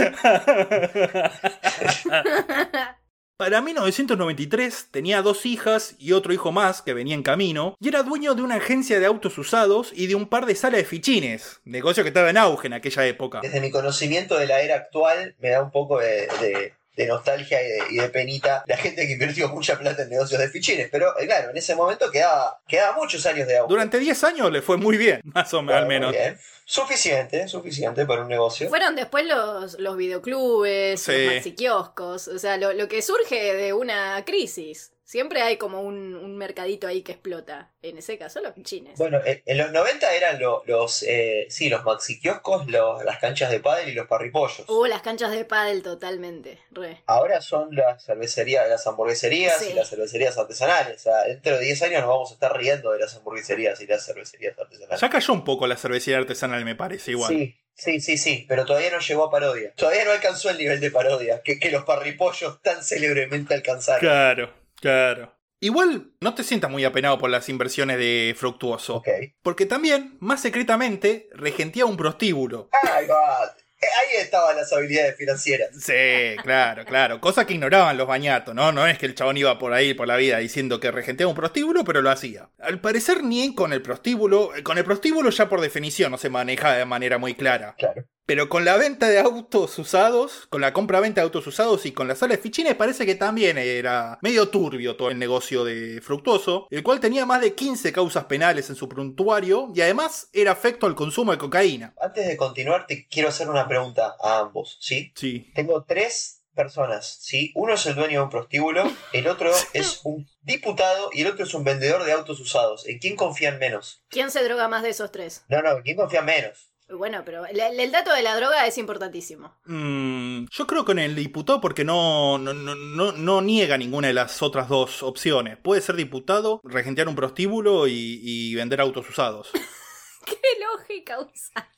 [3.42, 8.04] Para 1993 tenía dos hijas y otro hijo más que venía en camino, y era
[8.04, 11.60] dueño de una agencia de autos usados y de un par de salas de fichines,
[11.66, 13.40] negocio que estaba en auge en aquella época.
[13.42, 17.62] Desde mi conocimiento de la era actual, me da un poco de, de- de nostalgia
[17.64, 20.90] y de, y de penita la gente que invirtió mucha plata en negocios de fichines.
[20.92, 23.70] Pero eh, claro, en ese momento quedaba, quedaba muchos años de auge.
[23.72, 26.12] Durante 10 años le fue muy bien, más o menos, al menos.
[26.12, 26.38] bien.
[26.66, 28.70] Suficiente, suficiente para un negocio.
[28.70, 31.12] Fueron después los, los videoclubes, Sí.
[31.26, 34.92] los maxiquioscos, o sea, lo, lo que surge de una crisis.
[35.12, 37.70] Siempre hay como un, un mercadito ahí que explota.
[37.82, 38.98] En ese caso, los pinchines.
[38.98, 43.18] Bueno, en, en los 90 eran lo- los, eh, sí, los maxi kioscos, los- las
[43.20, 44.64] canchas de pádel y los parripollos.
[44.70, 47.02] Uh, las canchas de pádel totalmente, re.
[47.08, 49.72] Ahora son las cervecerías, las hamburgueserías Sí.
[49.72, 50.96] y las cervecerías artesanales.
[50.96, 53.88] O sea, dentro de 10 años nos vamos a estar riendo de las hamburgueserías y
[53.88, 55.02] las cervecerías artesanales.
[55.02, 57.34] Ya cayó un poco la cervecería artesanal, me parece, igual.
[57.34, 59.74] Sí, sí, sí, sí, pero todavía no llegó a parodia.
[59.76, 64.00] Todavía no alcanzó el nivel de parodia que, que los parripollos tan célebremente alcanzaron.
[64.00, 65.38] Claro, claro.
[65.64, 69.08] Igual no te sientas muy apenado por las inversiones de Fructuoso, Ok.
[69.44, 72.68] porque también, más secretamente, regentía un prostíbulo.
[72.92, 73.50] Ay, God.
[73.80, 75.70] Eh, Ahí estaban las habilidades financieras.
[75.80, 77.20] Sí, claro, claro.
[77.20, 78.72] Cosa que ignoraban los bañatos, ¿no?
[78.72, 81.36] No es que el chabón iba por ahí, por la vida, diciendo que regenteaba un
[81.36, 82.50] prostíbulo, pero lo hacía.
[82.60, 84.52] Al parecer, ni con el prostíbulo.
[84.64, 87.76] Con el prostíbulo ya por definición no se maneja de manera muy clara.
[87.78, 88.04] Claro.
[88.26, 92.08] Pero con la venta de autos usados, con la compra-venta de autos usados y con
[92.08, 96.68] la sala de fichines, parece que también era medio turbio todo el negocio de Fructuoso,
[96.70, 100.86] el cual tenía más de 15 causas penales en su prontuario y además era afecto
[100.86, 101.94] al consumo de cocaína.
[102.00, 105.12] Antes de continuar, te quiero hacer una pregunta a ambos, ¿sí?
[105.16, 105.52] Sí.
[105.54, 107.52] Tengo tres personas, ¿sí?
[107.56, 111.46] Uno es el dueño de un prostíbulo, el otro es un diputado y el otro
[111.46, 112.88] es un vendedor de autos usados.
[112.88, 114.04] ¿En quién confían menos?
[114.10, 115.44] ¿Quién se droga más de esos tres?
[115.48, 116.71] No, no, ¿en quién confían menos?
[116.98, 119.58] Bueno, pero el, el dato de la droga es importantísimo.
[119.66, 124.08] Mm, yo creo que en el diputado porque no, no, no, no, no niega ninguna
[124.10, 125.58] de las otras dos opciones.
[125.58, 129.52] Puede ser diputado, regentear un prostíbulo y, y vender autos usados.
[130.26, 131.72] ¿Qué lógica usa?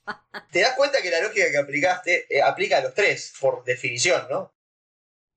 [0.51, 4.27] ¿Te das cuenta que la lógica que aplicaste eh, aplica a los tres, por definición,
[4.29, 4.53] ¿no?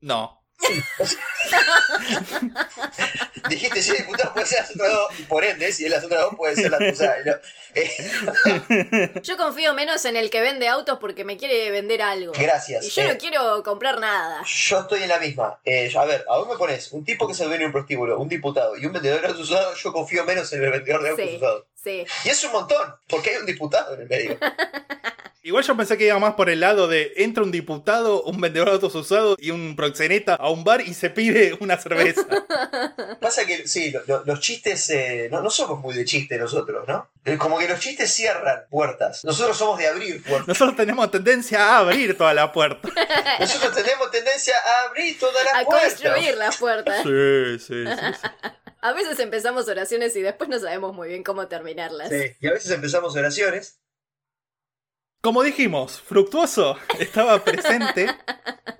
[0.00, 0.45] No.
[3.48, 6.04] Dijiste si el diputado puede ser las otras dos, y por ende, si es las
[6.04, 7.16] otras dos puede ser la acusada.
[7.24, 7.32] ¿no?
[7.74, 12.32] Eh, Yo confío menos en el que vende autos porque me quiere vender algo.
[12.36, 12.84] gracias.
[12.84, 14.42] Y yo Eh, no quiero comprar nada.
[14.44, 15.60] Yo estoy en la misma.
[15.64, 16.90] Eh, a ver, ¿a dónde me pones?
[16.92, 19.42] Un tipo que se dueño de un prostíbulo, un diputado y un vendedor de autos
[19.50, 21.64] usados, yo confío menos en el vendedor de autos Sí, usados.
[21.82, 22.06] sí.
[22.24, 24.38] Y es un montón, porque hay un diputado en el medio.
[25.46, 28.66] Igual yo pensé que iba más por el lado de entra un diputado, un vendedor
[28.66, 32.26] de autos usados y un proxeneta a un bar y se pide una cerveza.
[33.20, 36.88] Pasa que, sí, lo- lo- los chistes, eh, no, no somos muy de chiste nosotros,
[36.88, 37.08] ¿no?
[37.38, 39.24] Como que los chistes cierran puertas.
[39.24, 40.48] Nosotros somos de abrir puertas.
[40.48, 42.88] Nosotros tenemos tendencia a abrir toda la puerta.
[43.38, 45.88] Nosotros tenemos tendencia a abrir todas las A puertas.
[45.94, 47.02] construir las puertas.
[47.04, 47.92] Sí, sí, sí.
[48.20, 48.28] sí.
[48.82, 52.08] A veces empezamos oraciones y después no sabemos muy bien cómo terminarlas.
[52.08, 53.78] Sí, Y a veces empezamos oraciones.
[55.26, 58.06] Como dijimos, Fructuoso estaba presente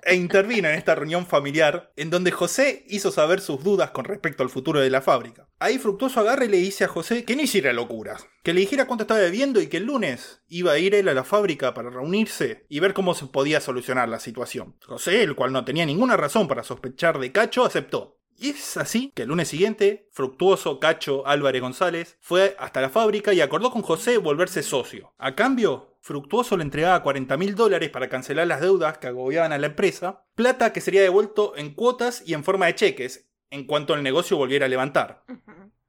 [0.01, 4.43] e intervino en esta reunión familiar en donde José hizo saber sus dudas con respecto
[4.43, 5.49] al futuro de la fábrica.
[5.59, 8.87] Ahí Fructuoso agarra y le dice a José que no hiciera locuras, que le dijera
[8.87, 11.89] cuánto estaba bebiendo y que el lunes iba a ir él a la fábrica para
[11.89, 14.77] reunirse y ver cómo se podía solucionar la situación.
[14.85, 18.21] José, el cual no tenía ninguna razón para sospechar de Cacho, aceptó.
[18.39, 23.33] Y es así que el lunes siguiente, Fructuoso, Cacho, Álvarez González fue hasta la fábrica
[23.33, 25.11] y acordó con José volverse socio.
[25.17, 29.57] A cambio, Fructuoso le entregaba 40 mil dólares para cancelar las deudas que agobiaban a
[29.57, 33.93] la empresa, plata que sería devuelto en cuotas y en forma de cheques, en cuanto
[33.93, 35.25] el negocio volviera a levantar.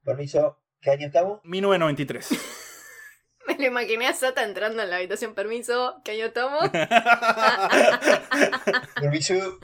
[0.04, 1.38] Permiso, ¿qué año estamos?
[1.44, 2.31] 1993.
[3.46, 5.37] Me lo imaginé a Sata entrando en la habitación.
[5.37, 6.68] Permiso, ¿qué año estamos?
[9.00, 9.61] Permiso.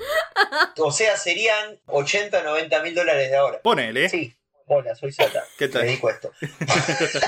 [0.79, 3.61] O sea, serían 80 o 90 mil dólares de ahora.
[3.61, 4.09] Ponele.
[4.09, 4.37] Sí.
[4.67, 5.45] Hola, soy Sata.
[5.59, 5.83] ¿Qué tal?
[5.83, 6.33] Me dedico a esto.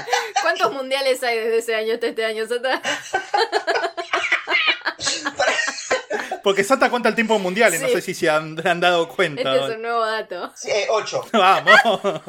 [0.42, 2.80] ¿Cuántos mundiales hay desde ese año hasta este año, Sata?
[6.42, 9.54] Porque Sata cuenta el tiempo mundial y no sé si se han, han dado cuenta.
[9.54, 10.50] Este es un nuevo dato.
[10.54, 11.26] Sí, eh, 8.
[11.32, 12.22] Vamos.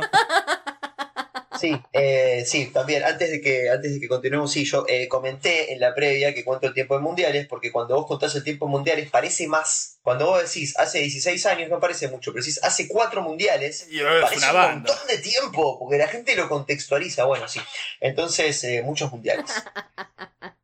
[1.59, 5.73] Sí, eh, sí, también, antes de que, antes de que continuemos, sí, yo eh, comenté
[5.73, 8.65] en la previa que cuento el tiempo en mundiales, porque cuando vos contás el tiempo
[8.65, 9.99] en mundiales parece más.
[10.01, 13.99] Cuando vos decís hace 16 años no parece mucho, pero decís hace 4 mundiales, Y
[13.99, 14.93] es parece una un banda.
[14.93, 17.59] montón de tiempo, porque la gente lo contextualiza, bueno, sí.
[17.99, 19.45] Entonces, eh, muchos mundiales.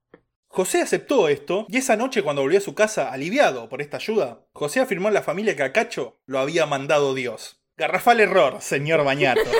[0.47, 4.45] José aceptó esto y esa noche cuando volvió a su casa aliviado por esta ayuda,
[4.53, 7.62] José afirmó a la familia que a Cacho lo había mandado Dios.
[7.75, 9.41] Garrafal error, señor Bañato.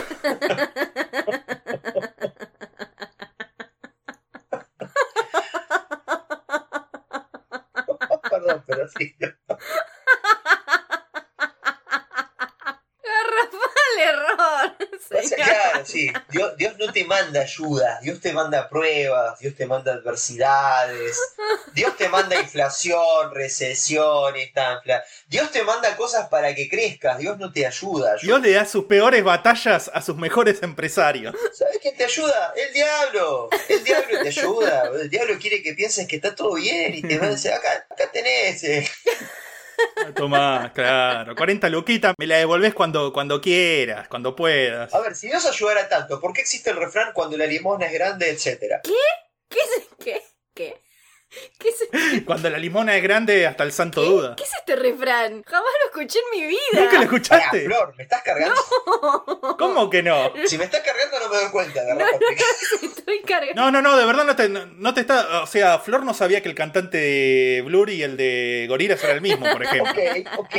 [8.29, 9.15] Perdón, pero sí.
[13.03, 14.75] Garrafal error.
[14.79, 15.47] O sea, señor.
[15.47, 16.11] claro, sí.
[16.29, 21.19] Dios, Dios no te manda ayuda, Dios te manda pruebas, Dios te manda adversidades,
[21.73, 25.03] Dios te manda inflación, recesión, estancla.
[25.27, 28.15] Dios te manda cosas para que crezcas, Dios no te ayuda.
[28.21, 31.35] Dios le da sus peores batallas a sus mejores empresarios.
[31.53, 32.53] ¿Sabes quién te ayuda?
[32.55, 33.49] El diablo.
[33.67, 34.89] El diablo te ayuda.
[35.01, 37.85] El diablo quiere que pienses que está todo bien y te va a decir, acá,
[37.89, 38.63] acá tenés.
[38.63, 38.87] eh".
[40.15, 41.35] Tomá, claro.
[41.35, 44.93] 40 luquitas, me la devolvés cuando, cuando quieras, cuando puedas.
[44.93, 47.93] A ver, si Dios ayudara tanto, ¿por qué existe el refrán cuando la limosna es
[47.93, 48.81] grande, etcétera?
[48.83, 50.21] ¿Qué es, qué?
[50.53, 50.81] ¿Qué?
[51.59, 54.07] ¿Qué es, Cuando la limona es grande, hasta el santo qué?
[54.07, 54.35] duda.
[54.35, 55.43] ¿Qué es este refrán?
[55.43, 56.59] Jamás lo escuché en mi vida.
[56.73, 57.65] ¿Nunca lo Pará, escuchaste?
[57.65, 59.55] Flor, ¿me estás cargando?
[59.57, 60.33] ¿Cómo que no?
[60.45, 62.05] Si me estás cargando no me doy cuenta, No, no,
[62.81, 63.61] estoy cargando.
[63.61, 65.41] No, no, no, de verdad no te, no, no te está.
[65.43, 69.13] O sea, Flor no sabía que el cantante de Blur y el de Gorillaz era
[69.13, 69.91] el mismo, por ejemplo.
[69.91, 70.55] Ok, ok.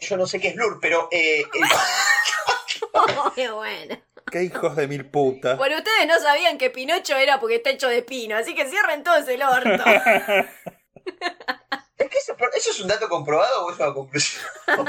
[0.00, 1.46] Yo no sé qué es Blur, pero eh, eh,
[3.34, 3.98] Qué bueno.
[4.30, 5.56] Qué hijos de mil putas.
[5.56, 9.02] Bueno, ustedes no sabían que Pinocho era porque está hecho de pino, así que cierren
[9.02, 9.84] todos el orto.
[11.96, 14.42] es que eso, ¿eso es un dato comprobado o es una conclusión?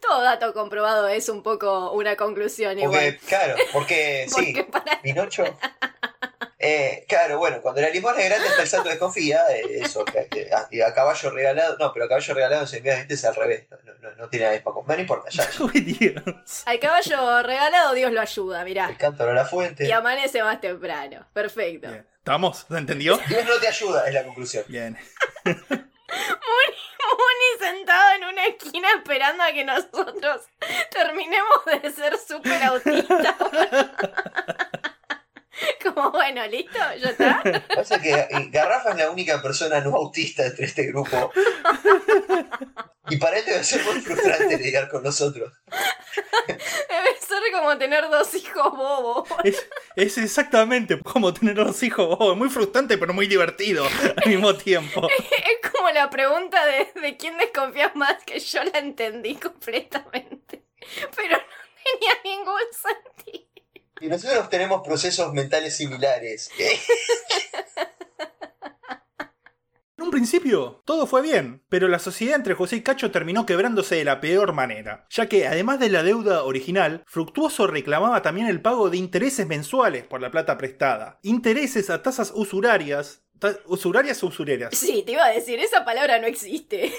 [0.00, 2.90] Todo dato comprobado es un poco una conclusión igual.
[2.92, 5.44] Porque, claro, porque sí, para- Pinocho.
[6.58, 10.26] Eh, claro, bueno, cuando la limosna es grande está el santo desconfía, eh, eso, que-
[10.28, 13.34] que- a, y a caballo regalado, no, pero a caballo regalado en sentido es al
[13.34, 15.64] revés, no, no, no tiene nada para comer, no importa, ya, ya.
[15.64, 16.62] Uy, Dios.
[16.64, 18.96] Al caballo regalado Dios lo ayuda, el mirá.
[18.96, 19.84] cántaro a la fuente.
[19.86, 21.26] Y amanece más temprano.
[21.34, 21.88] Perfecto.
[21.88, 22.06] Bien.
[22.16, 22.64] ¿Estamos?
[22.68, 23.18] ¿Se entendió?
[23.28, 24.64] Dios no te ayuda, es la conclusión.
[24.68, 24.96] Bien.
[27.06, 30.42] Muni sentado en una esquina esperando a que nosotros
[30.90, 33.34] terminemos de ser súper autistas.
[35.94, 37.42] Como bueno, listo, ya está.
[37.74, 41.32] Pasa que eh, Garrafa es la única persona no autista entre este grupo.
[43.08, 45.52] Y para él debe ser muy frustrante lidiar con nosotros.
[46.48, 49.28] Debe ser como tener dos hijos bobos.
[49.44, 52.16] Es, es exactamente como tener dos hijos.
[52.18, 55.08] Oh, muy frustrante, pero muy divertido al mismo tiempo.
[55.20, 60.64] Es como la pregunta de, de quién desconfías más, que yo la entendí completamente.
[61.14, 61.44] Pero no
[61.84, 63.45] tenía ningún sentido.
[64.00, 66.50] Y nosotros tenemos procesos mentales similares.
[69.98, 73.96] En un principio, todo fue bien, pero la sociedad entre José y Cacho terminó quebrándose
[73.96, 78.60] de la peor manera, ya que además de la deuda original, Fructuoso reclamaba también el
[78.60, 83.22] pago de intereses mensuales por la plata prestada, intereses a tasas usurarias,
[83.66, 86.92] usurarias o usureras, Sí, te iba a decir, esa palabra no existe.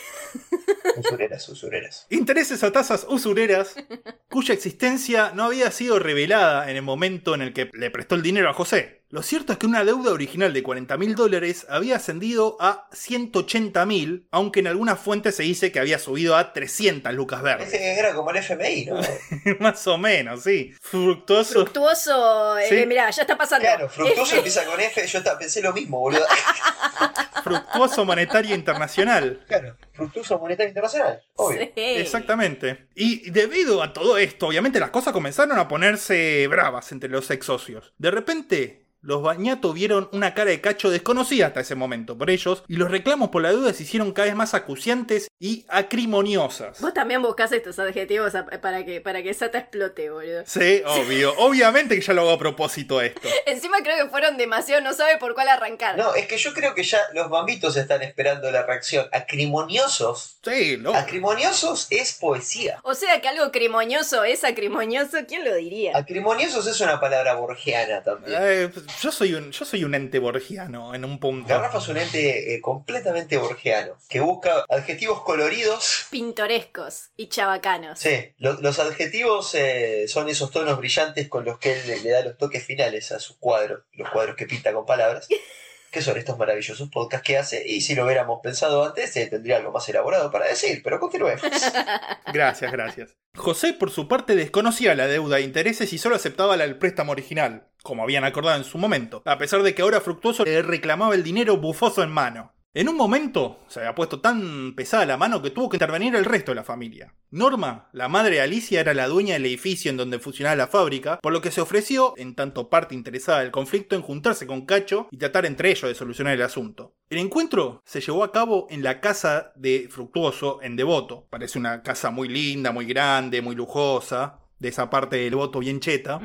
[0.97, 2.05] usureras, usureras.
[2.09, 3.75] intereses a tasas usureras,
[4.29, 8.21] cuya existencia no había sido revelada en el momento en el que le prestó el
[8.21, 8.97] dinero a José.
[9.09, 13.85] Lo cierto es que una deuda original de 40 mil dólares había ascendido a 180
[13.85, 17.69] mil, aunque en algunas fuentes se dice que había subido a 300 lucas verdes.
[17.69, 18.99] Ese era como el FMI, ¿no?
[19.61, 20.73] Más o menos, sí.
[20.81, 21.53] Fructuoso.
[21.53, 22.85] Fructuoso, eh, Sí.
[22.85, 23.63] mirá, ya está pasando.
[23.63, 26.25] Claro, fructuoso empieza con F, yo pensé lo mismo, boludo.
[27.43, 29.43] Fructuoso monetario internacional.
[29.47, 31.61] Claro, fructuoso monetario internacional, obvio.
[31.61, 31.71] Sí.
[31.75, 32.87] Exactamente.
[32.93, 37.45] Y debido a todo esto, obviamente las cosas comenzaron a ponerse bravas entre los ex
[37.45, 37.93] socios.
[37.97, 42.63] De repente, los Bañato vieron una cara de cacho desconocida hasta ese momento por ellos,
[42.67, 46.81] y los reclamos por la deuda se hicieron cada vez más acuciantes y acrimoniosas.
[46.81, 50.43] Vos también buscás estos adjetivos para que, para que Sata explote, boludo.
[50.45, 51.33] Sí, obvio.
[51.37, 53.27] Obviamente que ya lo hago a propósito esto.
[53.45, 55.97] Encima creo que fueron demasiado, no sabe por cuál arrancar.
[55.97, 59.07] No, es que yo creo que ya los bambitos están esperando la reacción.
[59.11, 60.37] Acrimoniosos.
[60.43, 60.95] Sí, lo.
[60.95, 62.79] Acrimoniosos es poesía.
[62.83, 65.91] O sea que algo crimoñoso es acrimoñoso, ¿quién lo diría?
[65.95, 68.37] Acrimoniosos es una palabra borgiana también.
[68.41, 68.71] Eh,
[69.01, 71.47] yo soy un yo soy un ente borgiano en un punto.
[71.47, 76.05] Garrafa es un ente eh, completamente borgiano, que busca adjetivos coloridos.
[76.09, 77.99] Pintorescos y chabacanos.
[77.99, 82.09] Sí, lo- los adjetivos eh, son esos tonos brillantes con los que él le, le
[82.11, 85.27] da los toques finales a sus cuadros, los cuadros que pinta con palabras,
[85.91, 89.57] que son estos maravillosos podcasts que hace, y si lo hubiéramos pensado antes, eh, tendría
[89.57, 91.41] algo más elaborado para decir, pero continuemos.
[92.33, 93.15] Gracias, gracias.
[93.35, 97.67] José, por su parte, desconocía la deuda de intereses y solo aceptaba del préstamo original,
[97.83, 101.23] como habían acordado en su momento, a pesar de que ahora Fructuoso le reclamaba el
[101.23, 102.53] dinero bufoso en mano.
[102.73, 106.25] En un momento se había puesto tan pesada la mano que tuvo que intervenir el
[106.25, 107.15] resto de la familia.
[107.31, 111.19] Norma, la madre de Alicia, era la dueña del edificio en donde funcionaba la fábrica,
[111.19, 115.07] por lo que se ofreció, en tanto parte interesada del conflicto, en juntarse con Cacho
[115.09, 116.93] y tratar entre ellos de solucionar el asunto.
[117.09, 121.25] El encuentro se llevó a cabo en la casa de Fructuoso, en Devoto.
[121.31, 125.79] Parece una casa muy linda, muy grande, muy lujosa, de esa parte del Devoto bien
[125.79, 126.19] cheta.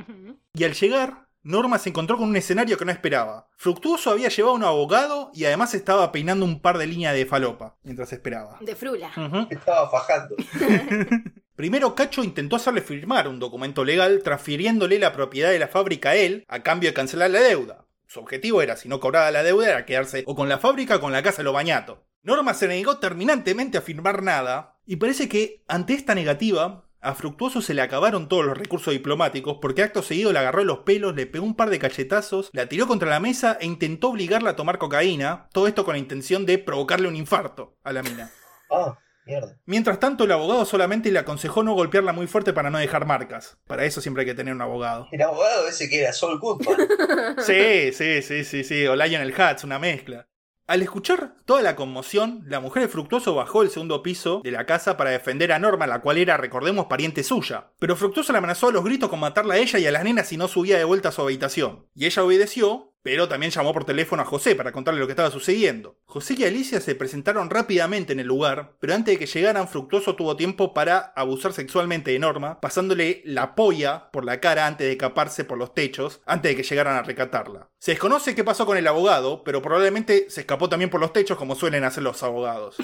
[0.53, 3.49] Y al llegar, Norma se encontró con un escenario que no esperaba.
[3.57, 7.27] Fructuoso había llevado a un abogado y además estaba peinando un par de líneas de
[7.27, 8.59] falopa mientras esperaba.
[8.61, 9.11] De frula.
[9.51, 10.37] Estaba fajando.
[11.57, 16.17] Primero Cacho intentó hacerle firmar un documento legal transfiriéndole la propiedad de la fábrica a
[16.17, 17.87] él a cambio de cancelar la deuda.
[18.07, 21.01] Su objetivo era, si no cobraba la deuda, era quedarse o con la fábrica o
[21.01, 21.99] con la casa de los bañatos.
[22.23, 27.61] Norma se negó terminantemente a firmar nada y parece que ante esta negativa a Fructuoso
[27.61, 31.15] se le acabaron todos los recursos diplomáticos porque acto seguido le agarró de los pelos,
[31.17, 34.57] le pegó un par de cachetazos, la tiró contra la mesa e intentó obligarla a
[34.57, 38.31] tomar cocaína, todo esto con la intención de provocarle un infarto a la mina.
[38.71, 39.59] Ah, mierda.
[39.67, 43.59] Mientras tanto, el abogado solamente le aconsejó no golpearla muy fuerte para no dejar marcas.
[43.67, 45.09] Para eso siempre hay que tener un abogado.
[45.11, 46.77] El abogado ese que era Sol Goodman.
[47.45, 48.87] Sí, sí, sí, sí, sí.
[48.87, 50.29] O Lionel Hutz, una mezcla.
[50.73, 54.65] Al escuchar toda la conmoción, la mujer de Fructuoso bajó el segundo piso de la
[54.65, 57.67] casa para defender a Norma, la cual era, recordemos, pariente suya.
[57.79, 60.29] Pero Fructuoso le amenazó a los gritos con matarla a ella y a las nenas
[60.29, 61.85] si no subía de vuelta a su habitación.
[61.95, 65.31] Y ella obedeció, pero también llamó por teléfono a José para contarle lo que estaba
[65.31, 65.97] sucediendo.
[66.05, 70.15] José y Alicia se presentaron rápidamente en el lugar, pero antes de que llegaran, Fructuoso
[70.17, 74.93] tuvo tiempo para abusar sexualmente de Norma, pasándole la polla por la cara antes de
[74.93, 77.69] escaparse por los techos, antes de que llegaran a recatarla.
[77.79, 81.37] Se desconoce qué pasó con el abogado, pero probablemente se escapó también por los techos
[81.39, 82.77] como suelen hacer los abogados.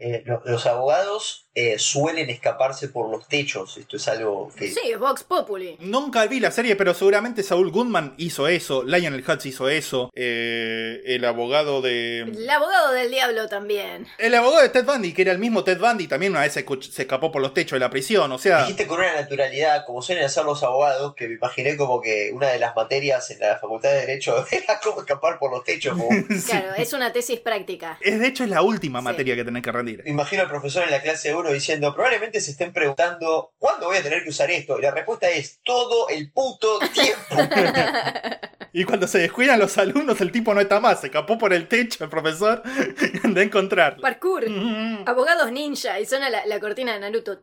[0.00, 3.76] Eh, lo- los abogados eh, suelen escaparse por los techos.
[3.78, 4.70] Esto es algo que.
[4.70, 5.76] Sí, es Vox Populi.
[5.80, 11.02] Nunca vi la serie, pero seguramente Saul Goodman hizo eso, Lionel Hutz hizo eso, eh,
[11.06, 12.20] el abogado de...
[12.20, 14.06] El abogado del diablo también.
[14.18, 16.64] El abogado de Ted Bundy, que era el mismo Ted Bundy, también una vez se,
[16.98, 18.60] escapó por los techos de la prisión, o sea...
[18.62, 22.48] Dijiste con una naturalidad, como suelen hacer los abogados, que me imaginé como que una
[22.48, 25.96] de las materias en la Facultad de Derecho era cómo escapar por los techos.
[25.96, 26.42] como- sí.
[26.48, 27.98] Claro, es una tesis práctica.
[28.00, 29.04] Es, de hecho es la última Sí.
[29.04, 30.02] materia que tenés que rendir.
[30.06, 34.02] Imagino al profesor en la clase 1 diciendo, probablemente se estén preguntando, ¿cuándo voy a
[34.02, 34.78] tener que usar esto?
[34.78, 37.36] Y la respuesta es, todo el puto tiempo.
[38.70, 41.68] Y cuando se descuidan los alumnos, el tipo no está más, se escapó por el
[41.68, 44.02] techo el profesor y anda a encontrarlo.
[44.02, 44.48] Parkour.
[44.48, 45.04] Mm.
[45.06, 47.40] Abogados ninja y suena la, la cortina de Naruto.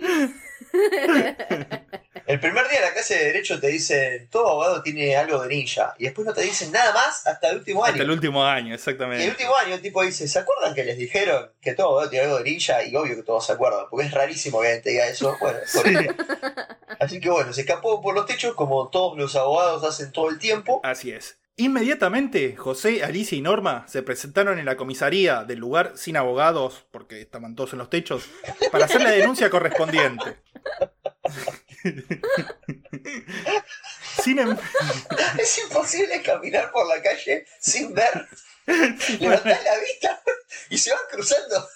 [2.26, 5.48] El primer día de la clase de Derecho te dicen, todo abogado tiene algo de
[5.48, 5.94] ninja.
[5.98, 7.92] Y después no te dicen nada más hasta el último año.
[7.94, 9.24] Hasta el último año, Y exactamente.
[9.24, 12.26] el último año el tipo dice, ¿se acuerdan que les dijeron que todo abogado tiene
[12.26, 12.84] algo de ninja?
[12.84, 15.36] Y obvio que todos se acuerdan, porque es rarísimo que alguien te diga eso.
[15.40, 15.80] Bueno, Sí.
[17.00, 20.38] Así que bueno, se escapó por los techos como todos los abogados hacen todo el
[20.38, 20.80] tiempo.
[20.84, 21.38] así es.
[21.58, 27.20] Inmediatamente, José, Alicia y Norma se presentaron en la comisaría del lugar sin abogados, porque
[27.20, 28.22] estaban todos en los techos,
[28.70, 30.36] para hacer la denuncia correspondiente.
[34.22, 34.56] Sin em-
[35.38, 38.28] Es imposible caminar por la calle sin ver.
[38.66, 40.22] Levantás la vista
[40.70, 41.68] y se van cruzando.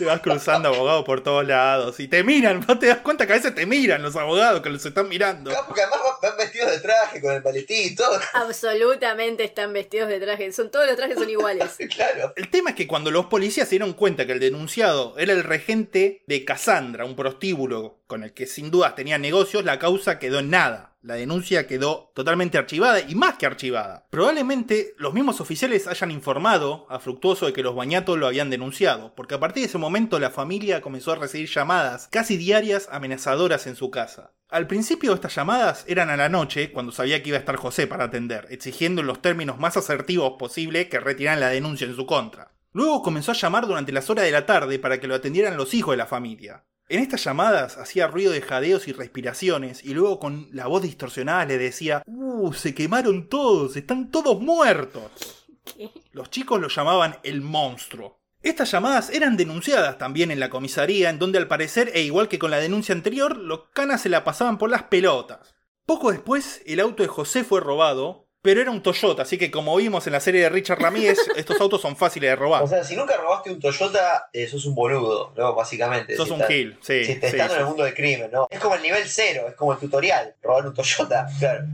[0.00, 3.34] Te vas cruzando abogados por todos lados y te miran, vos te das cuenta que
[3.34, 5.50] a veces te miran los abogados que los están mirando.
[5.50, 8.18] Ah, Porque además van- vestidos de traje con el maletín y todo.
[8.32, 10.50] Absolutamente están vestidos de traje.
[10.52, 11.76] Son, todos los trajes son iguales.
[11.94, 12.32] Claro.
[12.36, 15.44] El tema es que cuando los policías se dieron cuenta que el denunciado era el
[15.44, 20.40] regente de Cassandra, un prostíbulo con el que sin dudas tenía negocios, la causa quedó
[20.40, 20.96] en nada.
[21.00, 24.08] La denuncia quedó totalmente archivada y más que archivada.
[24.10, 29.14] Probablemente los mismos oficiales hayan informado a Fructuoso de que los bañatos lo habían denunciado,
[29.14, 33.68] porque a partir de ese momento la familia comenzó a recibir llamadas casi diarias amenazadoras
[33.68, 34.32] en su casa.
[34.48, 37.86] Al principio estas llamadas eran a la noche, cuando sabía que iba a estar José
[37.86, 42.04] para atender, exigiendo en los términos más asertivos posible que retiraran la denuncia en su
[42.04, 42.50] contra.
[42.72, 45.74] Luego comenzó a llamar durante las horas de la tarde para que lo atendieran los
[45.74, 46.64] hijos de la familia.
[46.90, 51.44] En estas llamadas hacía ruido de jadeos y respiraciones y luego con la voz distorsionada
[51.44, 52.52] le decía, ¡Uh!
[52.52, 55.46] Se quemaron todos, están todos muertos.
[55.64, 55.92] ¿Qué?
[56.10, 58.18] Los chicos lo llamaban el monstruo.
[58.42, 62.40] Estas llamadas eran denunciadas también en la comisaría, en donde al parecer, e igual que
[62.40, 65.54] con la denuncia anterior, los canas se la pasaban por las pelotas.
[65.86, 69.76] Poco después, el auto de José fue robado, pero era un Toyota, así que como
[69.76, 72.62] vimos en la serie de Richard Ramírez, estos autos son fáciles de robar.
[72.62, 75.54] O sea, si nunca robaste un Toyota, eh, sos un boludo, ¿no?
[75.54, 76.16] Básicamente.
[76.16, 77.04] Sos Si un gil, sí.
[77.04, 78.48] Si te sí, estás en el mundo del crimen, ¿no?
[78.50, 80.34] Es como el nivel cero, es como el tutorial.
[80.42, 81.64] Robar un Toyota, claro.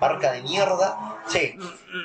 [0.00, 1.22] Marca de mierda.
[1.28, 1.54] Sí.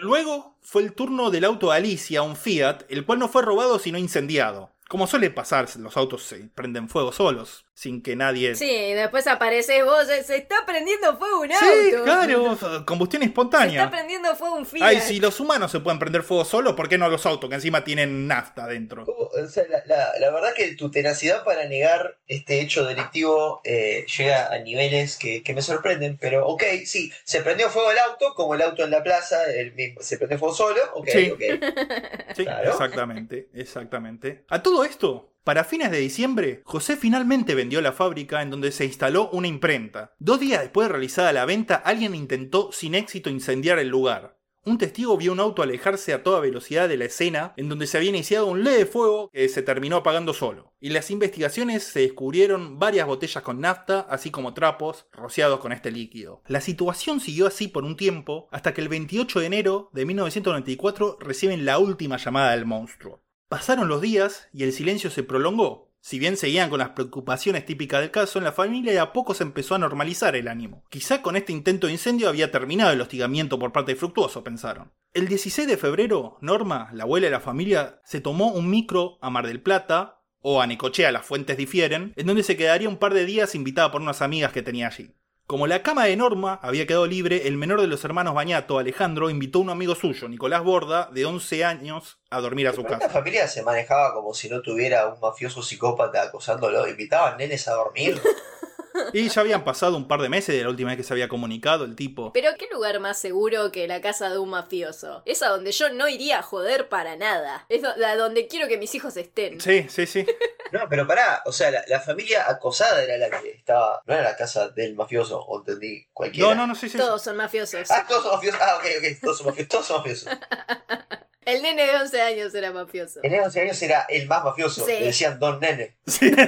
[0.01, 3.97] Luego fue el turno del auto Alicia, un Fiat, el cual no fue robado sino
[3.97, 4.71] incendiado.
[4.89, 8.55] Como suele pasar, los autos se prenden fuego solos, sin que nadie...
[8.55, 10.07] Sí, y después apareces vos.
[10.07, 11.65] Se, se está prendiendo fuego un auto.
[11.65, 13.89] Sí, claro, combustión Se está espontánea.
[13.91, 14.81] prendiendo fuego un Fiat.
[14.87, 17.55] Ay, si los humanos se pueden prender fuego solos, ¿por qué no los autos que
[17.57, 19.03] encima tienen nafta dentro?
[19.05, 19.25] ¿Cómo?
[19.27, 24.05] O sea, la, la- la verdad que tu tenacidad para negar este hecho delictivo eh,
[24.17, 28.33] llega a niveles que, que me sorprenden, pero ok, sí, se prendió fuego el auto,
[28.35, 31.29] como el auto en la plaza, el mismo, se prendió fuego solo, ok, Sí.
[31.31, 31.41] ok.
[32.37, 32.71] Sí, Claro.
[32.71, 34.45] exactamente, exactamente.
[34.49, 38.83] A todo esto, para fines de diciembre, José finalmente vendió la fábrica en donde se
[38.83, 40.15] instaló una imprenta.
[40.17, 44.39] Dos días después de realizada la venta, alguien intentó sin éxito incendiar el lugar.
[44.65, 47.97] Un testigo vio un auto alejarse a toda velocidad de la escena en donde se
[47.97, 50.73] había iniciado un leve fuego que se terminó apagando solo.
[50.79, 55.91] Y las investigaciones se descubrieron varias botellas con nafta, así como trapos rociados con este
[55.91, 56.41] líquido.
[56.47, 61.19] La situación siguió así por un tiempo, hasta que el 28 de enero de 1994
[61.19, 63.21] reciben la última llamada del monstruo.
[63.47, 65.93] Pasaron los días y el silencio se prolongó.
[66.01, 69.33] Si bien seguían con las preocupaciones típicas del caso, en la familia de a poco
[69.33, 70.83] se empezó a normalizar el ánimo.
[70.89, 74.93] Quizá con este intento de incendio había terminado el hostigamiento por parte de Fructuoso, pensaron.
[75.13, 79.29] El 16 de febrero, Norma, la abuela de la familia, se tomó un micro a
[79.29, 83.15] Mar del Plata, o a Necochea, las fuentes difieren, en donde se quedaría un par
[83.15, 85.15] de días invitada por unas amigas que tenía allí.
[85.47, 89.29] Como la cama de Norma había quedado libre, el menor de los hermanos Bañato, Alejandro,
[89.29, 92.93] invitó a un amigo suyo, Nicolás Borda, de 11 años, a dormir a su Pero
[92.93, 93.05] casa.
[93.05, 96.87] Esta familia se manejaba como si no tuviera un mafioso psicópata acosándolo.
[96.87, 98.19] Invitaban nenes a dormir.
[99.13, 101.27] Y ya habían pasado un par de meses de la última vez que se había
[101.27, 102.31] comunicado el tipo.
[102.33, 105.23] Pero qué lugar más seguro que la casa de un mafioso.
[105.25, 107.65] Es a donde yo no iría a joder para nada.
[107.69, 109.59] Es a donde quiero que mis hijos estén.
[109.61, 110.25] Sí, sí, sí.
[110.71, 114.01] No, pero pará, o sea, la, la familia acosada era la que estaba.
[114.05, 116.49] No era la casa del mafioso, o entendí cualquiera.
[116.49, 116.97] No, no, no, sí, sí.
[116.97, 117.89] Todos son mafiosos.
[117.91, 118.59] Ah, todos son mafiosos.
[118.61, 119.69] Ah, ok, ok, todos son mafiosos.
[119.69, 120.29] Todos son mafiosos.
[121.45, 123.19] El nene de 11 años era mafioso.
[123.21, 124.83] En esos 11 años era el más mafioso.
[124.83, 124.91] Sí.
[124.91, 125.95] Le decían Don Nene.
[126.07, 126.31] Sí.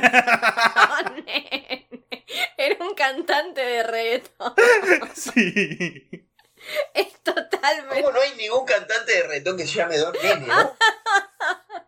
[0.79, 1.87] Oh, nene.
[2.57, 4.53] Era un cantante de reggaetón.
[5.15, 6.09] Sí.
[6.93, 8.01] Es totalmente.
[8.01, 10.75] ¿Cómo no hay ningún cantante de reggaetón que se llame Don Nene, no?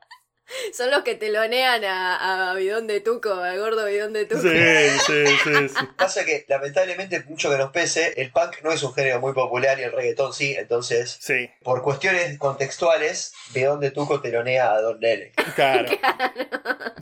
[0.73, 4.41] Son los que telonean a, a Bidón de Tuco, al gordo Bidón de Tuco.
[4.41, 4.49] Sí,
[5.05, 5.85] sí, sí, sí.
[5.95, 9.79] Pasa que, lamentablemente, mucho que nos pese, el punk no es un género muy popular
[9.79, 14.99] y el reggaetón sí, entonces, Sí, por cuestiones contextuales, de donde Tuco telonea a Don
[14.99, 15.31] Nene.
[15.55, 15.89] claro.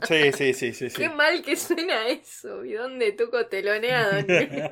[0.06, 0.96] Sí, sí, sí, sí, sí.
[0.96, 2.60] Qué mal que suena eso.
[2.60, 4.70] Bidón de Tuco telonea a Don Nene.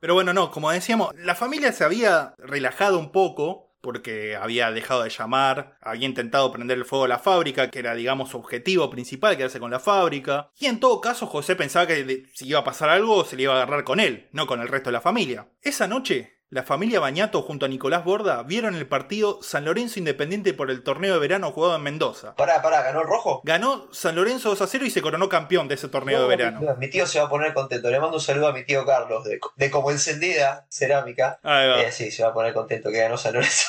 [0.00, 5.04] Pero bueno, no, como decíamos, la familia se había relajado un poco porque había dejado
[5.04, 8.90] de llamar, había intentado prender el fuego a la fábrica, que era, digamos, su objetivo
[8.90, 10.50] principal, quedarse con la fábrica.
[10.58, 13.52] Y en todo caso, José pensaba que si iba a pasar algo, se le iba
[13.52, 15.48] a agarrar con él, no con el resto de la familia.
[15.60, 20.54] Esa noche, la familia Bañato junto a Nicolás Borda vieron el partido San Lorenzo Independiente
[20.54, 22.36] por el torneo de verano jugado en Mendoza.
[22.36, 23.40] Pará, pará, ¿ganó el rojo?
[23.42, 26.60] Ganó San Lorenzo 2 a 0 y se coronó campeón de ese torneo de verano.
[26.60, 27.90] Mi, mi tío se va a poner contento.
[27.90, 31.40] Le mando un saludo a mi tío Carlos de, de como encendida cerámica.
[31.42, 31.82] Ahí va.
[31.82, 33.66] Eh, sí, se va a poner contento que ganó San Lorenzo.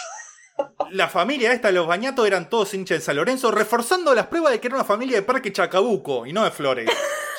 [0.91, 4.59] La familia esta, los Bañato, eran todos hinchas de San Lorenzo, reforzando las pruebas de
[4.59, 6.89] que era una familia de Parque Chacabuco y no de Flores.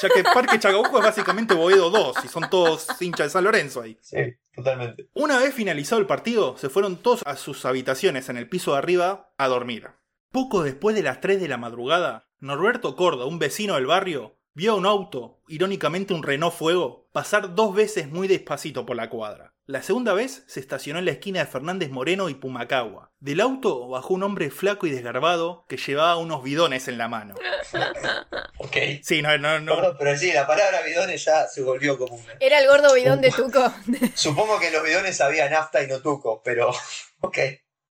[0.03, 3.81] Ya que Parque Chacabuco es básicamente Boedo 2 y son todos hinchas de San Lorenzo
[3.81, 3.97] ahí.
[4.03, 4.19] Sí,
[4.55, 5.09] totalmente.
[5.15, 8.79] Una vez finalizado el partido, se fueron todos a sus habitaciones en el piso de
[8.79, 9.89] arriba a dormir.
[10.33, 14.73] Poco después de las 3 de la madrugada, Norberto Corda, un vecino del barrio, vio
[14.73, 19.53] a un auto, irónicamente un Renault Fuego, pasar dos veces muy despacito por la cuadra.
[19.67, 23.13] La segunda vez se estacionó en la esquina de Fernández Moreno y Pumacagua.
[23.21, 27.35] Del auto bajó un hombre flaco y desgarbado que llevaba unos bidones en la mano.
[28.59, 28.77] Ok.
[29.03, 29.77] Sí, no, no, no.
[29.77, 32.25] Perdón, pero sí, la palabra bidones ya se volvió común.
[32.41, 33.71] Era el gordo bidón de Tuco.
[34.15, 36.73] Supongo que en los bidones había nafta y no tuco, pero.
[37.21, 37.39] Ok.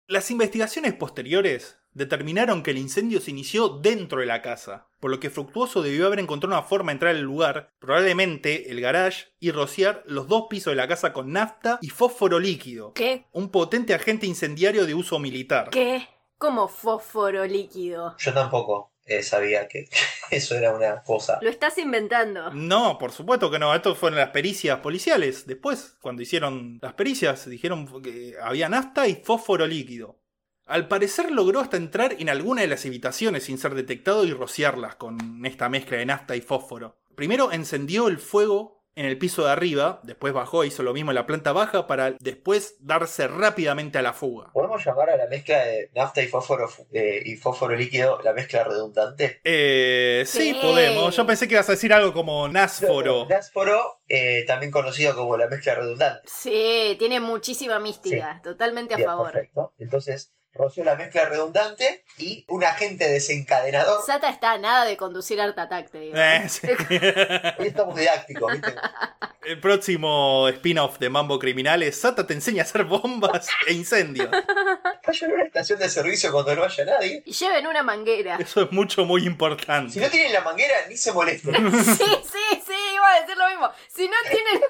[0.09, 5.20] Las investigaciones posteriores determinaron que el incendio se inició dentro de la casa, por lo
[5.20, 9.51] que Fructuoso debió haber encontrado una forma de entrar al lugar, probablemente el garage, y
[9.51, 13.26] rociar los dos pisos de la casa con nafta y fósforo líquido, ¿Qué?
[13.32, 15.68] un potente agente incendiario de uso militar.
[15.70, 16.09] ¿Qué?
[16.38, 18.16] Como fósforo líquido.
[18.18, 19.88] Yo tampoco eh, sabía que
[20.30, 21.38] eso era una cosa.
[21.42, 22.53] Lo estás inventando.
[22.53, 23.74] No, por supuesto que no.
[23.74, 25.46] Esto fueron las pericias policiales.
[25.46, 30.16] Después, cuando hicieron las pericias, dijeron que había nafta y fósforo líquido.
[30.68, 34.96] Al parecer logró hasta entrar en alguna de las habitaciones sin ser detectado y rociarlas
[34.96, 36.98] con esta mezcla de nafta y fósforo.
[37.14, 41.12] Primero encendió el fuego en el piso de arriba, después bajó e hizo lo mismo
[41.12, 44.50] en la planta baja para después darse rápidamente a la fuga.
[44.52, 48.64] ¿Podemos llamar a la mezcla de nafta y fósforo, eh, y fósforo líquido la mezcla
[48.64, 49.40] redundante?
[49.44, 50.58] Eh, sí, Sí.
[50.60, 51.16] podemos.
[51.16, 53.26] Yo pensé que ibas a decir algo como násforo.
[53.28, 56.22] Násforo, eh, también conocido como la mezcla redundante.
[56.26, 58.40] Sí, tiene muchísima mística.
[58.42, 59.30] Totalmente a Bien, favor.
[59.32, 59.72] Perfecto.
[59.78, 64.04] Entonces, roció la mezcla redundante y un agente desencadenador.
[64.04, 66.16] Sata está a nada de conducir Art Attack, te digo.
[66.18, 66.66] Eh, sí.
[67.59, 68.74] Hoy estamos didácticos, ¿viste?
[69.44, 74.28] El próximo spin-off de Mambo Criminales, Sata te enseña a hacer bombas e incendios.
[75.06, 77.22] Vayan a una estación de servicio cuando no haya nadie.
[77.24, 78.36] Y lleven una manguera.
[78.38, 80.00] Eso es mucho, muy Si importante.
[80.00, 81.54] no tienen la manguera, ni se molesten.
[81.84, 83.70] Sí, sí, sí, iba a decir lo mismo.
[83.88, 84.62] Si no tienen.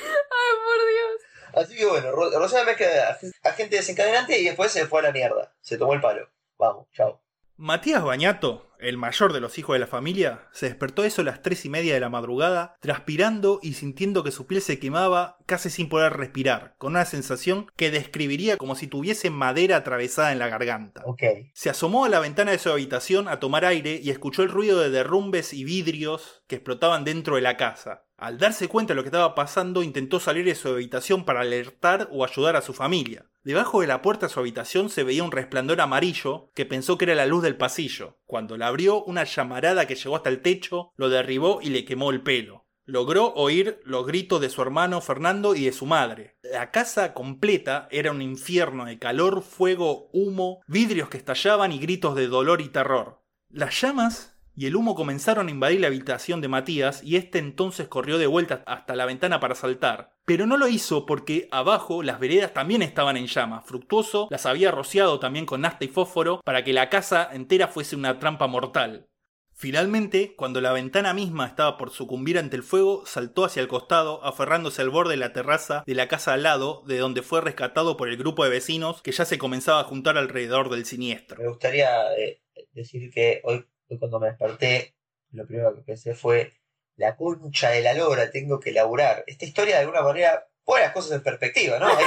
[0.00, 1.22] Ay, por Dios.
[1.58, 5.12] Así que bueno, ro- roció la mezcla agente desencadenante y después se fue a la
[5.12, 5.54] mierda.
[5.60, 6.28] Se tomó el palo.
[6.58, 7.22] Vamos, chao.
[7.60, 11.42] Matías Bañato, el mayor de los hijos de la familia, se despertó eso a las
[11.42, 15.68] tres y media de la madrugada, transpirando y sintiendo que su piel se quemaba casi
[15.68, 20.46] sin poder respirar, con una sensación que describiría como si tuviese madera atravesada en la
[20.46, 21.02] garganta.
[21.04, 21.22] Ok.
[21.52, 24.78] Se asomó a la ventana de su habitación a tomar aire y escuchó el ruido
[24.78, 28.04] de derrumbes y vidrios que explotaban dentro de la casa.
[28.18, 32.08] Al darse cuenta de lo que estaba pasando, intentó salir de su habitación para alertar
[32.10, 33.26] o ayudar a su familia.
[33.44, 37.04] Debajo de la puerta de su habitación se veía un resplandor amarillo que pensó que
[37.04, 38.18] era la luz del pasillo.
[38.26, 42.10] Cuando la abrió, una llamarada que llegó hasta el techo lo derribó y le quemó
[42.10, 42.66] el pelo.
[42.84, 46.38] Logró oír los gritos de su hermano Fernando y de su madre.
[46.42, 52.16] La casa completa era un infierno de calor, fuego, humo, vidrios que estallaban y gritos
[52.16, 53.22] de dolor y terror.
[53.48, 57.86] Las llamas y el humo comenzaron a invadir la habitación de Matías y este entonces
[57.86, 60.16] corrió de vuelta hasta la ventana para saltar.
[60.24, 63.64] Pero no lo hizo porque abajo las veredas también estaban en llamas.
[63.64, 67.94] Fructuoso las había rociado también con nafta y fósforo para que la casa entera fuese
[67.94, 69.06] una trampa mortal.
[69.54, 74.24] Finalmente, cuando la ventana misma estaba por sucumbir ante el fuego, saltó hacia el costado,
[74.24, 77.96] aferrándose al borde de la terraza de la casa al lado, de donde fue rescatado
[77.96, 81.40] por el grupo de vecinos que ya se comenzaba a juntar alrededor del siniestro.
[81.40, 82.40] Me gustaría eh,
[82.72, 84.94] decir que hoy, hoy cuando me desperté,
[85.32, 86.52] lo primero que pensé fue
[86.96, 89.24] la concha de la lora, tengo que laburar.
[89.26, 91.86] Esta historia de alguna manera pone las cosas en perspectiva, ¿no?
[91.86, 92.04] Hay,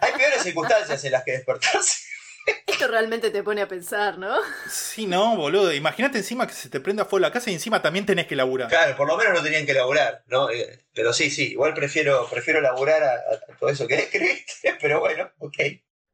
[0.00, 2.04] hay peores circunstancias en las que despertarse.
[2.66, 4.36] Esto realmente te pone a pensar, ¿no?
[4.68, 5.72] Sí, no, boludo.
[5.72, 8.68] Imagínate encima que se te prenda fuego la casa y encima también tenés que laburar.
[8.68, 10.50] Claro, por lo menos no tenían que laburar, ¿no?
[10.50, 15.00] Eh, pero sí, sí, igual prefiero, prefiero laburar a, a todo eso que escribiste, pero
[15.00, 15.56] bueno, ok.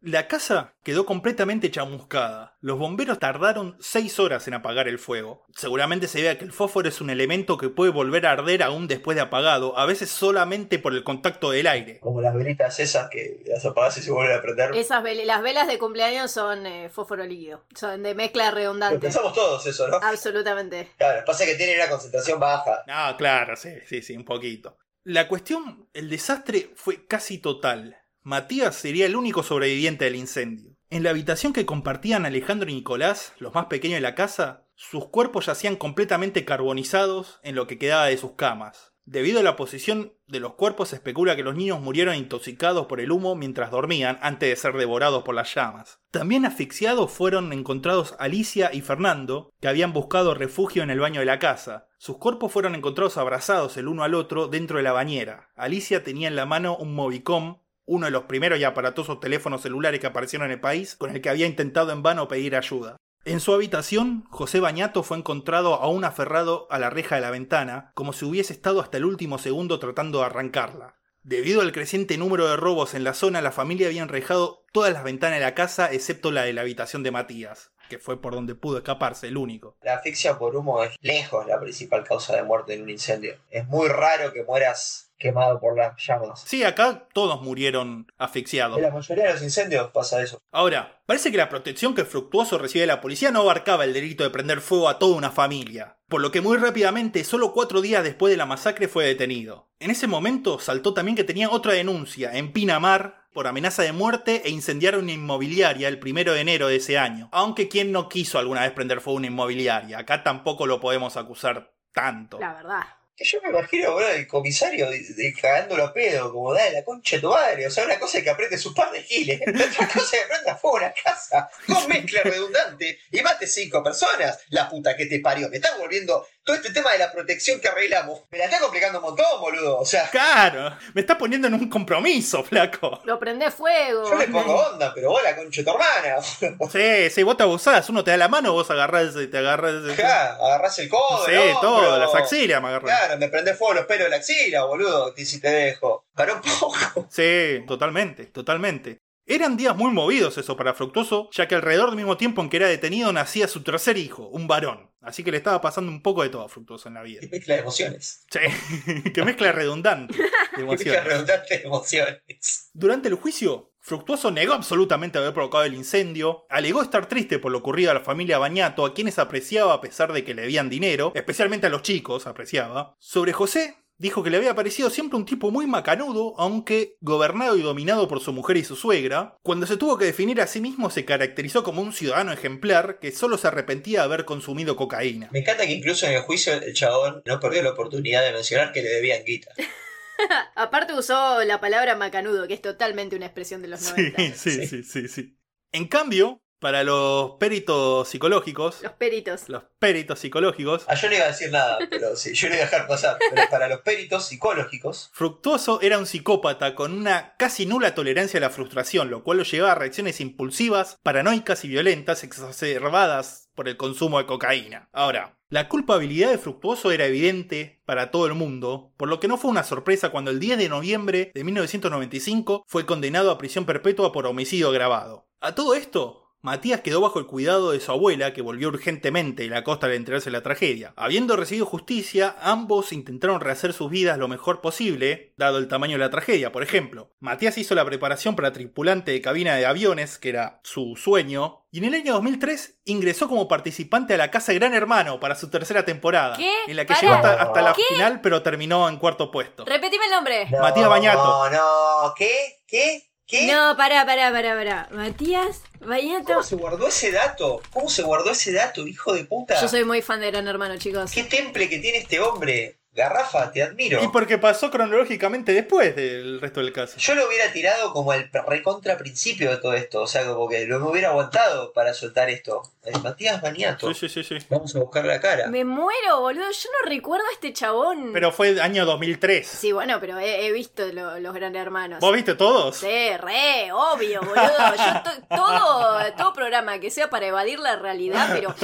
[0.03, 2.57] La casa quedó completamente chamuscada.
[2.63, 5.45] Los bomberos tardaron 6 horas en apagar el fuego.
[5.55, 8.89] Seguramente se vea que el fósforo es un elemento que puede volver a arder aún
[8.89, 12.01] después de apagado, a veces solamente por el contacto del aire.
[12.01, 14.75] Como las velitas esas que las apagas y se vuelven a prender.
[14.75, 17.65] Esas vel- las velas de cumpleaños son eh, fósforo líquido.
[17.75, 18.99] Son de mezcla Lo redundante.
[19.01, 19.97] pensamos todos eso, ¿no?
[19.99, 20.93] Absolutamente.
[20.97, 22.85] Claro, pasa que tiene una concentración baja.
[22.89, 24.79] Ah, claro, sí, sí, sí, un poquito.
[25.05, 27.99] La cuestión, el desastre fue casi total.
[28.23, 30.77] Matías sería el único sobreviviente del incendio.
[30.91, 35.07] En la habitación que compartían Alejandro y Nicolás, los más pequeños de la casa, sus
[35.07, 38.91] cuerpos yacían completamente carbonizados en lo que quedaba de sus camas.
[39.05, 43.01] Debido a la posición de los cuerpos, se especula que los niños murieron intoxicados por
[43.01, 46.01] el humo mientras dormían antes de ser devorados por las llamas.
[46.11, 51.27] También asfixiados fueron encontrados Alicia y Fernando, que habían buscado refugio en el baño de
[51.27, 51.89] la casa.
[51.99, 55.51] Sus cuerpos fueron encontrados abrazados el uno al otro dentro de la bañera.
[55.57, 57.60] Alicia tenía en la mano un Movicom,
[57.91, 61.21] uno de los primeros y aparatosos teléfonos celulares que aparecieron en el país, con el
[61.21, 62.97] que había intentado en vano pedir ayuda.
[63.25, 67.91] En su habitación, José Bañato fue encontrado aún aferrado a la reja de la ventana,
[67.95, 70.95] como si hubiese estado hasta el último segundo tratando de arrancarla.
[71.25, 75.03] Debido al creciente número de robos en la zona, la familia había enrejado todas las
[75.03, 78.55] ventanas de la casa excepto la de la habitación de Matías, que fue por donde
[78.55, 79.77] pudo escaparse, el único.
[79.83, 83.37] La asfixia por humo es lejos la principal causa de muerte en un incendio.
[83.51, 86.43] Es muy raro que mueras quemado por las llamas.
[86.47, 88.79] Sí, acá todos murieron asfixiados.
[88.79, 90.41] En la mayoría de los incendios pasa eso.
[90.51, 94.25] Ahora, parece que la protección que Fructuoso recibe de la policía no abarcaba el delito
[94.25, 98.03] de prender fuego a toda una familia, por lo que muy rápidamente, solo cuatro días
[98.03, 99.69] después de la masacre, fue detenido.
[99.79, 104.43] En ese momento saltó también que tenía otra denuncia en Pinamar por amenaza de muerte
[104.45, 107.29] e incendiar una inmobiliaria el primero de enero de ese año.
[107.33, 111.17] Aunque quien no quiso alguna vez prender fuego a una inmobiliaria, acá tampoco lo podemos
[111.17, 112.39] acusar tanto.
[112.39, 112.83] La verdad.
[113.17, 116.85] Que yo me imagino, boludo, el comisario de, de cagándolo a pedo, como dale la
[116.85, 117.67] concha de tu madre.
[117.67, 120.29] O sea, una cosa es que apriete su par de giles, otra cosa es que
[120.29, 124.39] prenda fuego a una casa con mezcla redundante y mate cinco personas.
[124.49, 125.51] La puta que te parió.
[125.51, 128.23] Me estás volviendo todo este tema de la protección que arreglamos.
[128.31, 129.79] Me la está complicando un montón, boludo.
[129.79, 133.01] O sea, Claro, me está poniendo en un compromiso, flaco.
[133.05, 134.09] Lo prende fuego.
[134.09, 136.17] yo le pongo onda, pero vos la concha de tu hermana.
[136.71, 139.75] Sí, sí, vos te abusás, uno te da la mano, vos agarrás y te agarrás.
[139.93, 141.25] Ajá, agarrás el codo.
[141.27, 142.99] Sí, el todo, las axilas me agarrás.
[142.99, 145.15] Claro, me prende fuego los pelos de la axila, boludo.
[145.17, 146.05] Y si te dejo.
[146.15, 147.07] Para un poco.
[147.11, 148.99] Sí, totalmente, totalmente.
[149.27, 152.57] Eran días muy movidos eso para Fructuoso, ya que alrededor del mismo tiempo en que
[152.57, 154.90] era detenido nacía su tercer hijo, un varón.
[155.01, 157.21] Así que le estaba pasando un poco de todo a Fructuoso en la vida.
[157.23, 158.27] Y mezcla de emociones.
[158.31, 161.05] Sí, que mezcla redundante de Mezcla emociones.
[161.05, 162.71] redundante de emociones.
[162.75, 167.59] Durante el juicio, Fructuoso negó absolutamente haber provocado el incendio, alegó estar triste por lo
[167.59, 171.13] ocurrido a la familia Bañato, a quienes apreciaba a pesar de que le debían dinero,
[171.15, 172.95] especialmente a los chicos, apreciaba.
[172.99, 177.63] Sobre José, dijo que le había parecido siempre un tipo muy macanudo, aunque gobernado y
[177.63, 179.37] dominado por su mujer y su suegra.
[179.43, 183.13] Cuando se tuvo que definir a sí mismo, se caracterizó como un ciudadano ejemplar que
[183.13, 185.29] solo se arrepentía de haber consumido cocaína.
[185.33, 188.73] Me encanta que incluso en el juicio el chabón no perdió la oportunidad de mencionar
[188.73, 189.51] que le debían guita.
[190.55, 194.35] Aparte usó la palabra macanudo, que es totalmente una expresión de los Sí, 90.
[194.35, 195.37] sí, sí, sí, sí.
[195.73, 199.49] En cambio, para los peritos psicológicos, Los peritos.
[199.49, 202.65] los peritos psicológicos, Ah, yo no iba a decir nada, pero sí, yo no iba
[202.65, 203.17] a dejar pasar.
[203.35, 208.43] Pero para los peritos psicológicos, Fructuoso era un psicópata con una casi nula tolerancia a
[208.43, 213.77] la frustración, lo cual lo llevaba a reacciones impulsivas, paranoicas y violentas exacerbadas por el
[213.77, 214.89] consumo de cocaína.
[214.93, 219.37] Ahora, la culpabilidad de Fructuoso era evidente para todo el mundo, por lo que no
[219.37, 224.13] fue una sorpresa cuando el 10 de noviembre de 1995 fue condenado a prisión perpetua
[224.13, 225.27] por homicidio agravado.
[225.41, 229.51] A todo esto, Matías quedó bajo el cuidado de su abuela, que volvió urgentemente de
[229.51, 230.95] la costa al enterarse de la tragedia.
[230.97, 235.99] Habiendo recibido justicia, ambos intentaron rehacer sus vidas lo mejor posible, dado el tamaño de
[236.05, 236.51] la tragedia.
[236.53, 240.97] Por ejemplo, Matías hizo la preparación para tripulante de cabina de aviones, que era su
[240.97, 245.21] sueño, y en el año 2003 ingresó como participante a la Casa de Gran Hermano
[245.21, 246.51] para su tercera temporada, ¿Qué?
[246.67, 247.01] en la que Pará.
[247.01, 247.83] llegó hasta, hasta la ¿Qué?
[247.95, 249.65] final, pero terminó en cuarto puesto.
[249.67, 250.49] Repetime el nombre.
[250.51, 251.23] no, Matías Bañato.
[251.23, 252.63] No, no, ¿qué?
[252.67, 253.10] ¿Qué?
[253.31, 253.47] ¿Qué?
[253.53, 254.89] No, pará, pará, pará, pará.
[254.91, 256.27] Matías Bañato.
[256.27, 257.63] ¿Cómo se guardó ese dato?
[257.73, 259.61] ¿Cómo se guardó ese dato, hijo de puta?
[259.61, 261.11] Yo soy muy fan de Gran Hermano, chicos.
[261.11, 262.80] ¿Qué temple que tiene este hombre?
[262.93, 264.03] Garrafa, te admiro.
[264.03, 266.95] Y porque pasó cronológicamente después del resto del caso.
[266.99, 270.03] Yo lo hubiera tirado como el recontra principio de todo esto.
[270.03, 272.63] O sea, como que lo me hubiera aguantado para soltar esto.
[272.83, 273.93] El Matías Baniato.
[273.95, 274.47] Sí, sí, sí, sí.
[274.51, 275.47] Vamos a buscar la cara.
[275.49, 276.51] Me muero, boludo.
[276.51, 278.11] Yo no recuerdo a este chabón.
[278.13, 279.47] Pero fue año 2003.
[279.47, 282.01] Sí, bueno, pero he, he visto lo- los Gran Hermanos.
[282.01, 282.77] ¿Vos viste todos?
[282.79, 282.87] Sí,
[283.19, 284.75] re, obvio, boludo.
[284.77, 288.55] Yo to- todo, todo programa que sea para evadir la realidad, pero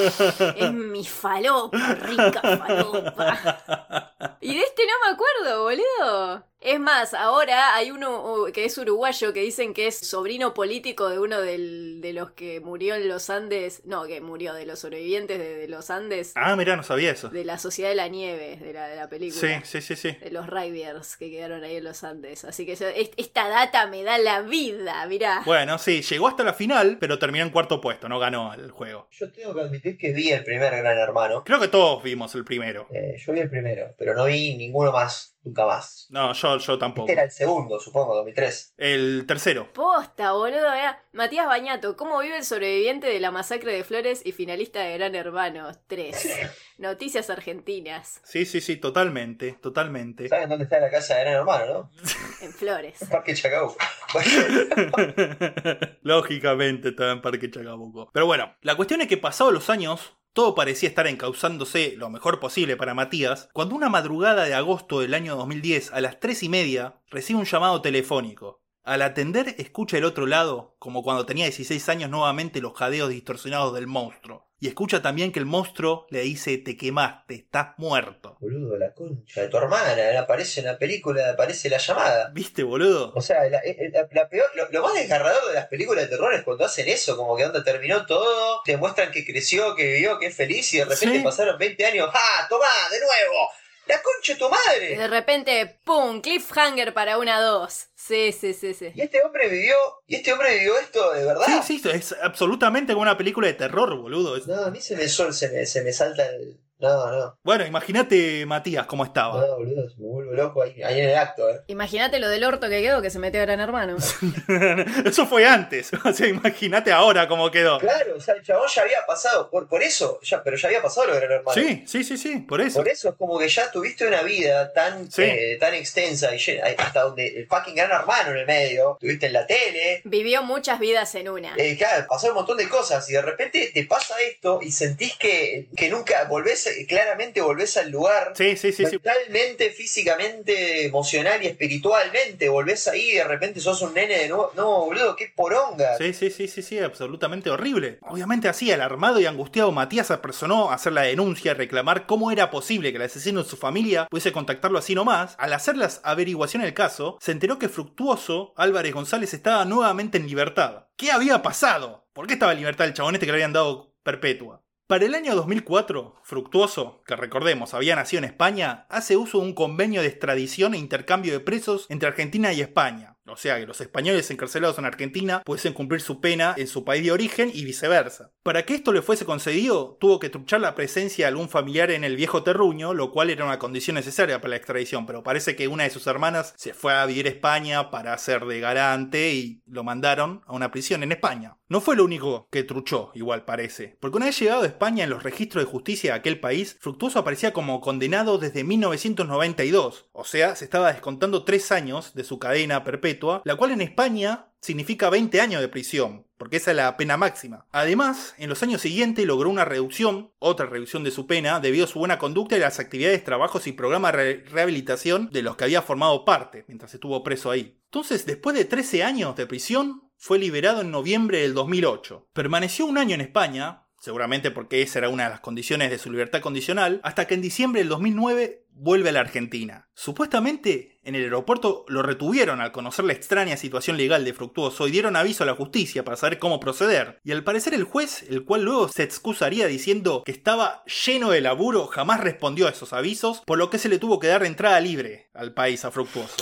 [0.57, 4.13] es mi falopa, rica falopa.
[4.41, 6.45] Y de este no me acuerdo, boludo.
[6.59, 11.19] Es más, ahora hay uno que es uruguayo que dicen que es sobrino político de
[11.19, 13.83] uno del- de los que murió en los Andes.
[13.85, 16.33] No, que murió de los sobrevivientes de, de los Andes.
[16.35, 17.29] Ah, mirá, no sabía eso.
[17.29, 19.41] De la Sociedad de la Nieve, de la, de la película.
[19.63, 20.17] Sí, sí, sí, sí.
[20.19, 22.45] De los Riders que quedaron ahí en los Andes.
[22.45, 25.43] Así que esta data me da la vida, mirá.
[25.45, 29.09] Bueno, sí, llegó hasta la final, pero terminó en cuarto puesto, no ganó el juego.
[29.13, 31.45] Yo tengo que admitir que vi el primer Gran Hermano.
[31.45, 32.89] Creo que todos vimos el primero.
[32.93, 35.36] Eh, yo vi el primero, pero no vi ninguno más.
[35.47, 36.07] Nunca más.
[36.11, 37.07] No, yo, yo tampoco.
[37.07, 38.75] Este era el segundo, supongo, 2003.
[38.77, 39.73] El tercero.
[39.73, 40.73] Posta, boludo.
[40.73, 44.99] era Matías Bañato, ¿cómo vive el sobreviviente de la masacre de Flores y finalista de
[44.99, 45.71] Gran Hermano?
[45.87, 46.51] 3.
[46.79, 48.21] Noticias argentinas.
[48.25, 50.29] Sí, sí, sí, totalmente, totalmente.
[50.29, 51.91] ¿Saben dónde está la casa de Gran Hermano, no?
[52.43, 52.99] En Flores.
[53.11, 53.77] Parque Chacabuco.
[56.03, 58.11] Lógicamente estaba en Parque Chacabuco.
[58.13, 62.41] Pero bueno, la cuestión es que pasados los años, todo parecía estar encauzándose lo mejor
[62.41, 66.49] posible para Matías, cuando una madrugada de agosto del año 2010, a las 3 y
[66.51, 68.61] media, recibe un llamado telefónico.
[68.87, 73.75] Al atender, escucha el otro lado, como cuando tenía 16 años nuevamente los jadeos distorsionados
[73.75, 74.47] del monstruo.
[74.59, 78.39] Y escucha también que el monstruo le dice te quemaste, estás muerto.
[78.41, 80.19] Boludo, la concha de tu hermana.
[80.19, 82.31] Aparece en la película, aparece la llamada.
[82.33, 83.13] ¿Viste, boludo?
[83.15, 83.61] O sea, la,
[83.93, 86.89] la- la peor, lo, lo más desgarrador de las películas de terror es cuando hacen
[86.89, 90.73] eso, como que onda terminó todo, te muestran que creció, que vivió, que es feliz
[90.73, 91.25] y de repente Sí.
[91.25, 92.09] pasaron 20 años.
[92.15, 93.49] ¡Ah, tomá, de nuevo!
[93.87, 94.97] ¡La concha de tu Y madre!
[94.97, 96.21] de repente, ¡pum!
[96.21, 97.87] Cliffhanger para una 2.
[97.95, 98.91] Sí, sí, sí, sí.
[98.95, 99.77] Y este hombre vivió,
[100.07, 101.63] y este hombre vivió esto de verdad.
[101.65, 104.37] Sí, sí, es absolutamente como una película de terror, boludo.
[104.47, 106.61] No, a mí se me, sol, se me, se me salta el.
[106.79, 107.39] No, no.
[107.43, 109.41] Bueno, imagínate Matías cómo estaba.
[109.47, 111.63] No, boludo, se me vuelvo loco ahí, ahí en el acto, eh.
[111.69, 113.97] Imagínate lo del orto que quedó que se metió a Gran Hermano.
[115.05, 115.91] Eso fue antes.
[116.07, 117.79] O sea, imagínate ahora cómo quedó.
[117.79, 120.81] Claro, o sea, el chabón ya había pasado, por, por eso, ya, pero ya había
[120.81, 121.55] pasado lo de Gran Hermano.
[121.61, 122.79] Sí, sí, sí, sí, por eso.
[122.79, 125.23] Por eso es como que ya tuviste una vida tan, Sí.
[125.23, 129.27] eh, tan extensa y llena- hasta donde el fucking gran hermano en el medio, tuviste
[129.27, 130.03] en la tele.
[130.05, 131.55] Vivió muchas vidas en una.
[131.57, 135.17] Eh, claro, pasó un montón de cosas y de repente te pasa esto y sentís
[135.17, 138.33] que, que nunca volvés, claramente volvés al lugar.
[138.35, 138.99] Sí, sí, sí, sí.
[139.03, 144.53] Mentalmente, físicamente, emocional y espiritualmente, volvés ahí y de repente sos un nene de nuevo.
[144.57, 145.97] No, boludo, qué poronga.
[145.99, 147.99] Sí, sí, sí, sí, sí, absolutamente horrible.
[148.03, 152.51] Obviamente así, alarmado y angustiado, Matías apersonó a hacer la denuncia y reclamar cómo era
[152.51, 155.35] posible que el asesino de su familia pudiese contactarlo así nomás.
[155.39, 160.27] Al hacer las averiguaciones del caso, se enteró que Fructuoso Álvarez González estaba nuevamente en
[160.27, 160.87] libertad.
[160.97, 162.07] ¿Qué había pasado?
[162.13, 164.63] ¿Por qué estaba en libertad el chabón este que le habían dado perpetua?
[164.87, 169.53] Para el año 2004, Fructuoso, que recordemos había nacido en España, hace uso de un
[169.53, 173.16] convenio de extradición e intercambio de presos entre Argentina y España.
[173.29, 177.05] O sea que los españoles encarcelados en Argentina pudiesen cumplir su pena en su país
[177.05, 178.33] de origen y viceversa.
[178.43, 182.05] Para que esto le fuese concedido, tuvo que truchar la presencia de algún familiar en
[182.05, 185.69] el viejo terruño, lo cual era una condición necesaria para la extradición, pero parece que
[185.69, 189.63] una de sus hermanas se fue a vivir a España para ser de garante y
[189.67, 191.57] lo mandaron a una prisión en España.
[191.69, 195.11] No fue lo único que truchó, igual parece, porque una vez llegado a España en
[195.11, 200.55] los registros de justicia de aquel país, Fructuoso aparecía como condenado desde 1992, o sea,
[200.55, 205.41] se estaba descontando tres años de su cadena perpetua, la cual en España significa 20
[205.41, 207.67] años de prisión, porque esa es la pena máxima.
[207.71, 211.89] Además, en los años siguientes logró una reducción, otra reducción de su pena, debido a
[211.89, 215.65] su buena conducta y las actividades, trabajos y programas de re- rehabilitación de los que
[215.65, 217.79] había formado parte mientras estuvo preso ahí.
[217.85, 222.29] Entonces, después de 13 años de prisión, fue liberado en noviembre del 2008.
[222.33, 226.11] Permaneció un año en España, seguramente porque esa era una de las condiciones de su
[226.11, 229.89] libertad condicional, hasta que en diciembre del 2009 vuelve a la Argentina.
[229.95, 234.91] Supuestamente, en el aeropuerto lo retuvieron al conocer la extraña situación legal de Fructuoso y
[234.91, 237.19] dieron aviso a la justicia para saber cómo proceder.
[237.25, 241.41] Y al parecer el juez, el cual luego se excusaría diciendo que estaba lleno de
[241.41, 244.79] laburo, jamás respondió a esos avisos, por lo que se le tuvo que dar entrada
[244.81, 246.37] libre al país a Fructuoso.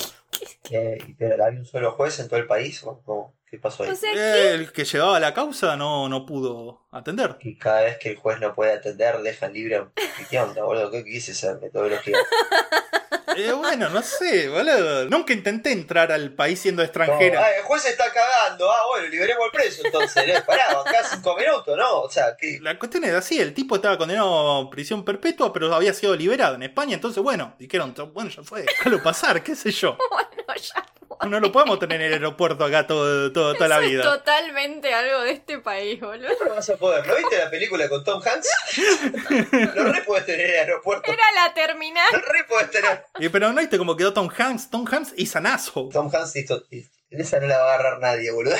[0.70, 2.82] Eh, pero había un solo juez en todo el país.
[2.84, 3.34] ¿o cómo?
[3.46, 3.90] ¿Qué pasó ahí?
[3.90, 4.50] O sea, ¿qué?
[4.54, 7.36] El que llevaba la causa no, no pudo atender.
[7.40, 9.76] Y cada vez que el juez no puede atender, dejan libre.
[9.76, 9.88] a-
[10.28, 10.90] ¿Qué onda, boludo?
[10.90, 12.16] ¿Qué quise esa metodología?
[13.36, 15.04] Eh, bueno, no sé, boludo.
[15.06, 17.42] Nunca intenté entrar al país siendo No, extranjera.
[17.44, 18.70] ah, el juez está cagando.
[18.70, 20.24] Ah, bueno, liberemos al preso entonces.
[20.26, 20.42] ¿eh?
[20.46, 22.00] Pará, acá cinco minutos, ¿no?
[22.02, 22.58] O sea, que.
[22.60, 26.54] La cuestión es así, el tipo estaba condenado a prisión perpetua, pero había sido liberado
[26.54, 29.96] en España, entonces bueno, dijeron, bueno, ya fue, déjalo pasar, qué sé yo.
[30.46, 30.84] Bueno, ya.
[31.28, 34.02] No lo podemos tener en el aeropuerto acá todo, todo- toda la Eso es vida.
[34.02, 36.28] totalmente algo de este país, boludo.
[36.38, 37.06] ¿Cómo no vas a poder?
[37.06, 38.48] ¿No viste la película con Tom Hanks?
[39.74, 41.10] Lo re puedes tener en el aeropuerto.
[41.10, 42.04] Era la terminal.
[42.12, 43.04] Lo re puedes tener.
[43.24, 45.88] Y, pero no viste cómo quedó Tom Hanks, Tom Hanks y Sanazo.
[45.92, 48.56] Tom Hanks y- esa no la va a agarrar nadie, boludo.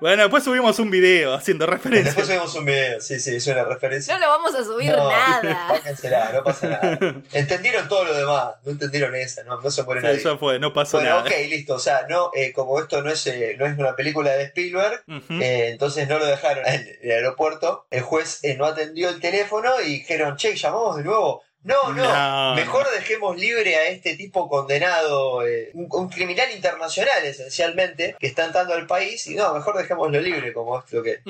[0.00, 2.24] Bueno, después subimos un video haciendo Después referencia.
[2.24, 3.00] subimos un video.
[3.00, 4.14] Sí, sí, es una referencia.
[4.14, 5.10] No lo vamos a subir No.
[5.10, 5.80] nada.
[6.32, 6.98] No pasa nada.
[7.32, 10.18] Entendieron todo lo demás, no entendieron esa, no, no se muere nadie.
[10.18, 11.22] Sí, ya fue, no pasó Bueno, nada.
[11.22, 11.74] ok, listo.
[11.74, 15.02] O sea, no, eh, como esto no es, eh, no es una película de Spielberg,
[15.06, 17.86] eh, entonces no lo dejaron en el aeropuerto.
[17.90, 21.42] El juez eh, no atendió el teléfono y dijeron, che, llamamos de nuevo.
[21.62, 27.22] No, no, No, mejor dejemos libre a este tipo condenado, eh, un, un criminal internacional
[27.24, 31.20] esencialmente, que está entrando al país, y no, mejor dejémoslo libre, como es lo que...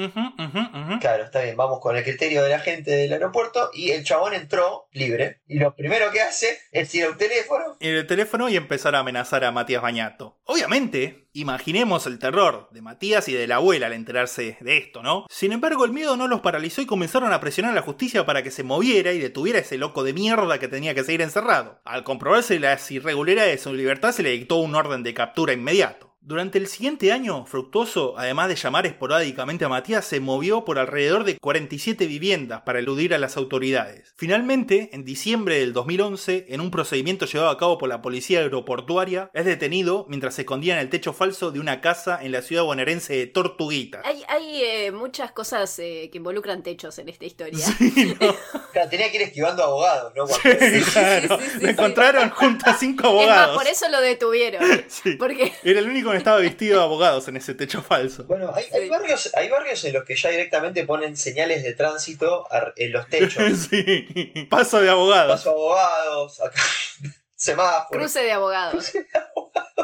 [1.01, 4.35] Claro, está bien, vamos con el criterio de la gente del aeropuerto, y el chabón
[4.35, 8.49] entró libre, y lo primero que hace es ir a un teléfono, en el teléfono
[8.49, 10.39] y empezar a amenazar a Matías Bañato.
[10.45, 15.27] Obviamente, imaginemos el terror de Matías y de la abuela al enterarse de esto, ¿no?
[15.29, 18.43] Sin embargo, el miedo no los paralizó y comenzaron a presionar a la justicia para
[18.43, 20.20] que se moviera y detuviera a ese loco de mierda
[20.59, 21.81] que tenía que seguir encerrado.
[21.85, 26.10] Al comprobarse las irregularidades de su libertad, se le dictó un orden de captura inmediato.
[26.23, 31.25] Durante el siguiente año, Fructuoso, además de llamar esporádicamente a Matías, se movió por alrededor
[31.25, 34.13] de 47 viviendas para eludir a las autoridades.
[34.17, 39.31] Finalmente, en diciembre del 2011, en un procedimiento llevado a cabo por la policía aeroportuaria,
[39.33, 42.65] es detenido mientras se escondía en el techo falso de una casa en la ciudad
[42.65, 44.05] bonaerense de Tortuguitas.
[44.05, 47.59] Hay, hay eh, muchas cosas eh, que involucran techos en esta historia.
[47.65, 48.35] Sí, no.
[48.73, 50.27] claro, tenía que ir esquivando abogados, ¿no?
[50.27, 50.59] Cuando-
[50.93, 51.71] Claro, sí, sí, lo sí.
[51.71, 53.57] encontraron junto a cinco Es más, abogados.
[53.57, 54.63] por eso lo detuvieron.
[54.89, 55.13] Sí.
[55.17, 58.25] Porque Era el único que estaba vestido de abogados en ese techo falso.
[58.25, 62.47] Bueno, hay, barrios, hay barrios en los que ya directamente ponen señales de tránsito
[62.77, 63.43] en los techos.
[63.71, 65.41] Sí, paso de abogados.
[65.41, 66.61] Paso abogados, acá,
[67.37, 68.03] semáforos.
[68.03, 68.93] cruce de abogados.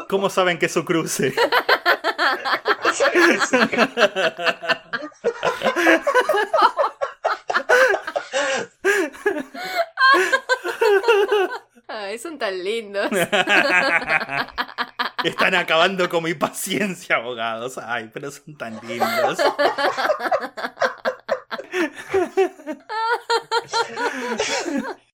[0.09, 1.33] ¿Cómo saben que es su cruce?
[11.87, 13.09] Ay, son tan lindos.
[15.23, 17.77] Están acabando con mi paciencia, abogados.
[17.77, 19.37] Ay, pero son tan lindos.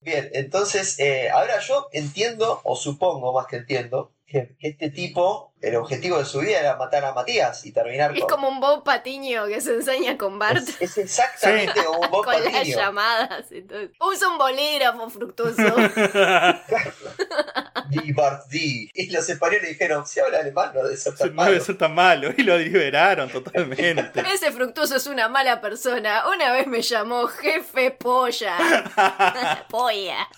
[0.01, 5.53] Bien, entonces, eh, ahora yo entiendo, o supongo más que entiendo, que, que este tipo,
[5.61, 8.29] el objetivo de su vida era matar a Matías y terminar Es con...
[8.29, 12.25] como un Bob Patiño que se enseña con Bart Es, es exactamente como un Bob
[12.25, 13.51] con las llamadas.
[13.51, 15.61] Entonces, usa un bolígrafo fructuoso.
[18.01, 18.45] Di Bart.
[18.51, 21.65] Y los españoles dijeron, si habla alemán no debe ser tan No debe malo.
[21.65, 22.29] ser tan malo.
[22.35, 24.11] Y lo liberaron totalmente.
[24.33, 26.23] Ese fructuoso es una mala persona.
[26.33, 28.57] Una vez me llamó jefe polla.
[29.69, 30.27] Polla.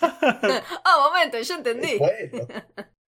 [0.84, 1.96] Oh, momento, yo entendí.
[1.98, 2.46] Bueno,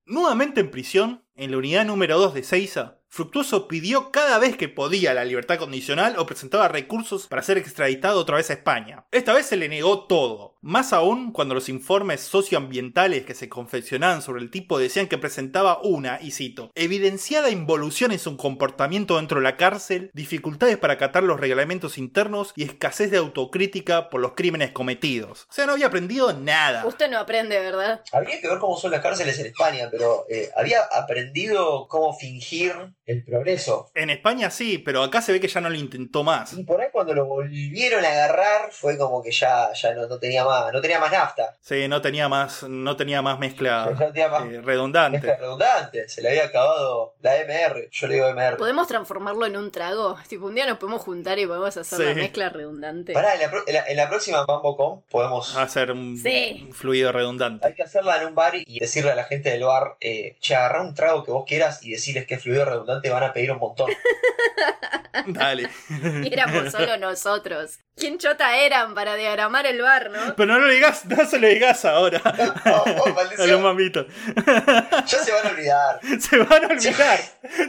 [0.07, 4.69] Nuevamente en prisión, en la unidad número 2 de Seiza, Fructuoso pidió cada vez que
[4.69, 9.07] podía la libertad condicional o presentaba recursos para ser extraditado otra vez a España.
[9.11, 14.23] Esta vez se le negó todo, más aún cuando los informes socioambientales que se confeccionaban
[14.23, 19.39] sobre el tipo decían que presentaba una, y cito, evidenciada involución en su comportamiento dentro
[19.39, 24.33] de la cárcel, dificultades para acatar los reglamentos internos y escasez de autocrítica por los
[24.33, 25.47] crímenes cometidos.
[25.49, 26.85] O sea, no había aprendido nada.
[26.87, 28.03] Usted no aprende, ¿verdad?
[28.13, 32.75] habría que ver cómo son las cárceles en España, pero eh, había aprendido cómo fingir
[33.07, 33.91] el progreso.
[33.95, 36.53] En España sí, pero acá se ve que ya no lo intentó más.
[36.53, 40.19] Y por ahí cuando lo volvieron a agarrar fue como que ya, ya no, no
[40.19, 41.57] tenía más, no tenía más nafta.
[41.61, 45.19] Sí, no tenía más, no tenía más mezcla no tenía más eh, redundante.
[45.19, 46.09] mezcla redundante.
[46.09, 47.89] Se le había acabado la MR.
[47.91, 48.57] Yo le digo MR.
[48.57, 50.17] ¿Podemos transformarlo en un trago?
[50.29, 52.21] Tipo, un día nos podemos juntar y podemos hacer la Sí.
[52.21, 53.13] mezcla redundante.
[53.13, 56.65] Pará, en la, pro- en la- en la próxima MamboCon podemos Hacer un, Sí.
[56.67, 57.67] un fluido redundante.
[57.67, 60.55] Hay que hacerla en un bar y decirle a la gente del bar, eh, che,
[60.57, 63.53] agarrá un trago que vos quieras y decirles que es fluido redundante, van a pedir
[63.53, 63.91] un montón.
[65.27, 65.69] Dale.
[66.31, 67.79] Éramos solo nosotros.
[67.97, 70.37] ¿Quién chota eran para diagramar el bar, no?
[70.39, 72.23] Pero no lo digas, no se lo digas ahora.
[72.69, 74.07] Oh, oh, A los mamitos.
[74.37, 76.01] Ya se van a olvidar.
[76.21, 77.21] Se van a olvidar.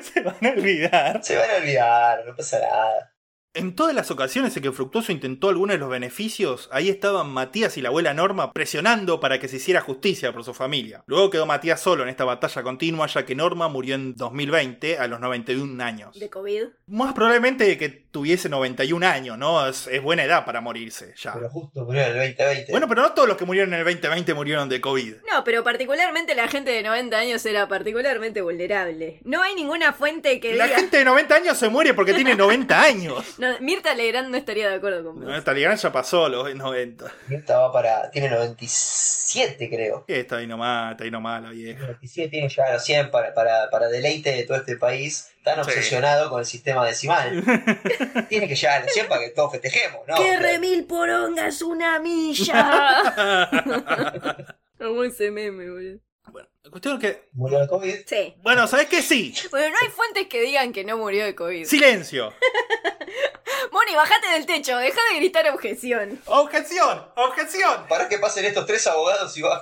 [0.04, 1.24] Se van a olvidar.
[1.24, 3.14] Se van a olvidar, no pasa nada.
[3.56, 7.78] En todas las ocasiones en que Fructuoso intentó alguno de los beneficios, ahí estaban Matías
[7.78, 11.04] y la abuela Norma presionando para que se hiciera justicia por su familia.
[11.08, 15.08] Luego quedó Matías solo en esta batalla continua, ya que Norma murió en 2020 a
[15.08, 16.20] los 91 años.
[16.20, 16.66] De COVID.
[16.88, 19.68] Más probablemente que tuviese 91 años, ¿no?
[19.68, 21.34] Es, es buena edad para morirse, ya.
[21.34, 22.72] Pero justo murió en el 2020.
[22.72, 25.16] Bueno, pero no todos los que murieron en el 2020 murieron de COVID.
[25.32, 29.20] No, pero particularmente la gente de 90 años era particularmente vulnerable.
[29.24, 30.78] No hay ninguna fuente que La diga...
[30.80, 33.26] gente de 90 años se muere porque tiene 90 años.
[33.40, 35.30] No, Mirta Legrand no estaría de acuerdo con vos.
[35.30, 37.06] No, Talibán ya pasó los 90.
[37.30, 38.12] Esta va para.
[38.12, 40.04] Tiene 97, creo.
[40.06, 40.92] ¿Qué está ahí nomás?
[40.92, 41.80] Está ahí nomás la vieja.
[41.80, 45.62] 97 tiene ya los 100 para, para, para deleite de todo este país tan Sí.
[45.62, 47.44] obsesionado con el sistema decimal.
[48.30, 50.16] tiene que llegar a los 100 para que todos festejemos, ¿no?
[50.16, 53.50] ¡Qué remil porongas una milla!
[54.78, 56.00] Como ese meme, boludo.
[56.32, 57.30] Bueno, la cuestión es que.
[57.34, 57.96] Murió de COVID.
[58.06, 58.36] Sí.
[58.44, 59.02] Bueno, ¿sabes qué?
[59.02, 59.34] Sí.
[59.50, 61.66] Bueno, no hay fuentes que digan que no murió de COVID.
[61.66, 62.32] Silencio.
[63.72, 66.22] Moni, bajate del techo, deja de gritar objeción.
[66.26, 67.04] Objeción.
[67.16, 67.88] Objeción.
[67.90, 69.60] Para que pasen estos tres abogados y va.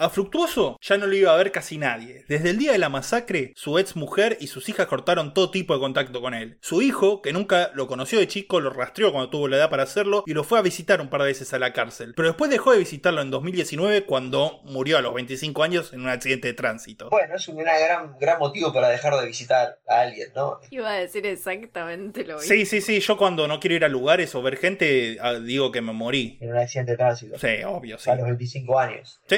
[0.00, 2.24] A Fructuoso ya no lo iba a ver casi nadie.
[2.26, 5.74] Desde el día de la masacre, su ex mujer y sus hijas cortaron todo tipo
[5.74, 6.56] de contacto con él.
[6.62, 9.82] Su hijo, que nunca lo conoció de chico, lo rastreó cuando tuvo la edad para
[9.82, 12.14] hacerlo y lo fue a visitar un par de veces a la cárcel.
[12.16, 16.08] Pero después dejó de visitarlo en 2019 cuando murió a los 25 años en un
[16.08, 17.10] accidente de tránsito.
[17.10, 20.60] Bueno, es un gran, gran motivo para dejar de visitar a alguien, ¿no?
[20.70, 22.48] Iba a decir exactamente lo mismo.
[22.48, 23.00] Sí, sí, sí.
[23.00, 26.38] Yo cuando no quiero ir a lugares o ver gente, ah, digo que me morí.
[26.40, 27.38] En un accidente de tránsito.
[27.38, 28.08] Sí, obvio, sí.
[28.08, 29.20] A los 25 años.
[29.26, 29.36] Sí.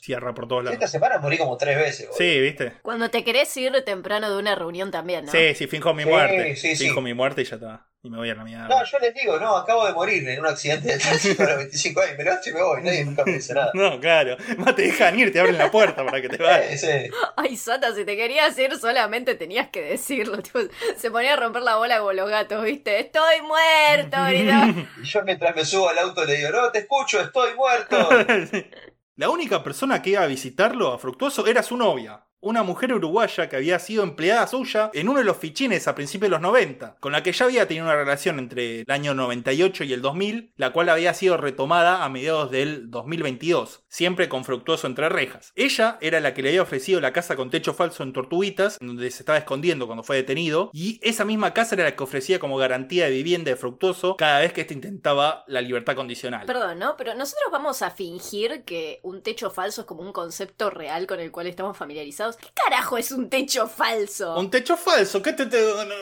[0.00, 0.74] Cierra por todos lados.
[0.74, 2.18] Esta semana morí como tres veces, boludo.
[2.18, 2.72] Sí, ¿viste?
[2.82, 5.32] Cuando te querés ir temprano de una reunión también, ¿no?
[5.32, 6.56] Sí, sí, finjo mi Sí, muerte.
[6.56, 6.84] sí, sí.
[6.86, 7.84] finjo mi muerte y ya está.
[8.00, 8.68] Y me voy a la mierda.
[8.68, 11.56] No, yo les digo, no, acabo de morir en un accidente de tránsito a los
[11.56, 12.14] 25 años.
[12.16, 13.72] Me levanto y me voy, nadie nunca me dice nada.
[13.74, 14.36] No, claro.
[14.56, 16.80] Más te dejan ir, te abren la puerta para que te vayas.
[16.80, 17.10] Sí, sí.
[17.36, 20.38] Ay, Sota, si te querías ir solamente tenías que decirlo.
[20.42, 20.60] tipo,
[20.96, 23.00] se ponía a romper la bola con los gatos, ¿viste?
[23.00, 24.16] ¡Estoy muerto!
[24.28, 24.68] gritaba.
[25.02, 28.08] Y yo mientras me subo al auto le digo, no, te escucho, estoy muerto.
[29.18, 32.27] La única persona que iba a visitarlo a Fructuoso era su novia.
[32.40, 36.28] Una mujer uruguaya que había sido empleada suya en uno de los fichines a principios
[36.28, 39.82] de los 90, con la que ya había tenido una relación entre el año 98
[39.82, 44.86] y el 2000, la cual había sido retomada a mediados del 2022, siempre con Fructuoso
[44.86, 45.52] entre rejas.
[45.56, 49.10] Ella era la que le había ofrecido la casa con techo falso en Tortuguitas, donde
[49.10, 52.56] se estaba escondiendo cuando fue detenido, y esa misma casa era la que ofrecía como
[52.56, 56.46] garantía de vivienda de Fructuoso cada vez que éste intentaba la libertad condicional.
[56.46, 56.96] Perdón, ¿no?
[56.96, 61.18] Pero nosotros vamos a fingir que un techo falso es como un concepto real con
[61.18, 62.27] el cual estamos familiarizados.
[62.36, 64.36] ¿Qué carajo es un techo falso?
[64.38, 65.58] Un techo falso, ¿qué te, te-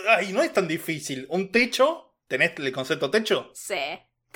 [0.08, 1.26] Ay, no es tan difícil.
[1.30, 2.14] ¿Un techo?
[2.28, 3.50] ¿Tenés el concepto techo?
[3.54, 3.74] Sí.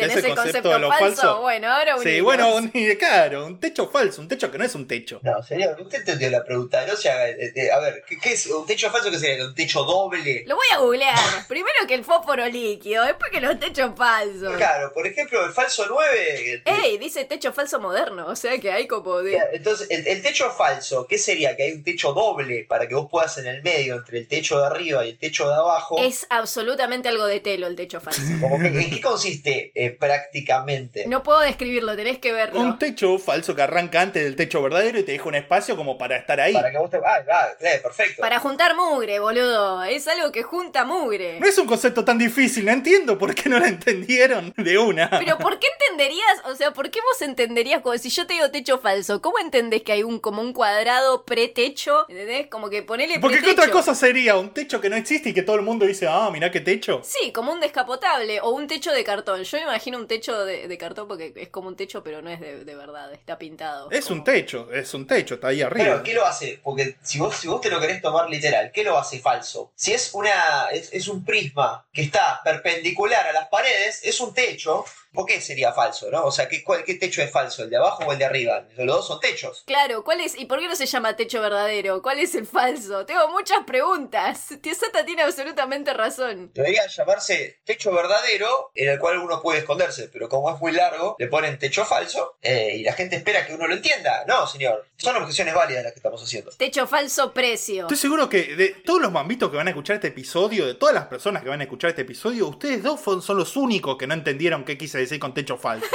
[0.01, 1.07] ¿Tenés ¿Es el concepto concepto, de lo falso?
[1.23, 1.41] falso?
[1.43, 2.25] Bueno, ahora Sí, unimos.
[2.25, 5.21] bueno, un, claro, un techo falso, un techo que no es un techo.
[5.23, 6.85] No, señor, usted entendió la pregunta.
[6.87, 7.29] No se haga.
[7.29, 8.47] eh, eh, a ver, ¿qué, qué es?
[8.47, 9.45] ¿Un techo falso que sería?
[9.45, 10.45] ¿Un techo doble?
[10.47, 11.19] Lo voy a googlear.
[11.49, 14.57] Primero que el fósforo líquido, después que los techos falsos.
[14.57, 16.53] Claro, por ejemplo, el falso 9.
[16.55, 19.39] eh, Ey, dice techo falso moderno, o sea que hay como de...
[19.53, 21.57] Entonces, el, el techo falso, ¿qué sería?
[21.57, 24.59] Que hay un techo doble para que vos puedas en el medio, entre el techo
[24.61, 25.97] de arriba y el techo de abajo.
[25.99, 28.21] Es absolutamente algo de telo el techo falso.
[28.41, 31.07] Como que, ¿En qué consiste eh, prácticamente?
[31.07, 32.61] No puedo describirlo, tenés que verlo.
[32.61, 35.99] Un techo falso que arranca antes del techo verdadero y te deja un espacio como
[35.99, 36.53] para estar ahí.
[36.53, 36.99] Para que vos te.
[36.99, 38.21] Ah, ah, eh, perfecto.
[38.21, 39.83] Para juntar mugre, boludo.
[39.85, 41.41] Es algo que junta mugre.
[41.41, 45.11] No es un concepto tan difícil, no entiendo por qué no lo entendieron de una.
[45.11, 46.45] Pero ¿por qué entenderías?
[46.45, 49.21] O sea, ¿por qué vos entenderías como si yo te digo techo falso?
[49.21, 52.07] ¿Cómo entendés que hay un como un cuadrado pre-techo?
[52.09, 52.47] ¿Entendés?
[52.49, 55.43] Como que ponele Porque qué otra cosa sería un techo que no existe y que
[55.43, 57.01] todo el mundo dice, ah, mirá qué techo.
[57.05, 59.43] Sí, como un descapotable o un techo de cartón.
[59.43, 62.31] Yo me imagino un techo de, de cartón porque es como un techo, pero no
[62.31, 63.91] es de, de verdad, está pintado.
[63.91, 65.85] Es Como- un techo, es un techo, está ahí arriba.
[65.85, 66.61] Pero, ¿qué lo hace?
[66.63, 69.73] Porque si vos, si vos te lo querés tomar literal, ¿qué lo hace falso?
[69.75, 74.35] Si es una es, es un prisma que está perpendicular a las paredes, es un
[74.35, 74.85] techo.
[75.13, 76.25] ¿Por qué sería falso, no?
[76.25, 77.65] O sea, ¿qué, cuál- qué techo es falso?
[77.65, 78.65] ¿El de abajo o el de arriba?
[78.77, 79.65] Los dos son techos.
[79.67, 80.39] Claro, ¿cuál es?
[80.39, 82.01] ¿Y por qué no se llama techo verdadero?
[82.01, 83.05] ¿Cuál es el falso?
[83.07, 84.47] Tengo muchas preguntas.
[84.63, 86.51] Tía Sata tiene absolutamente razón.
[86.55, 91.17] Debería llamarse techo verdadero, en el cual uno puede esconderse, pero como es muy largo,
[91.19, 94.25] le ponen techo falso eh, y la gente espera que uno lo entienda.
[94.27, 94.87] No, señor.
[94.97, 96.51] Son objeciones válidas las que estamos haciendo.
[96.53, 97.83] Techo falso precio.
[97.83, 100.95] Estoy seguro que de todos los mambitos que van a escuchar este episodio, de todas
[100.95, 104.15] las personas que van a escuchar este episodio, ustedes dos son los únicos que no
[104.15, 105.87] entendieron qué quise con techo falso.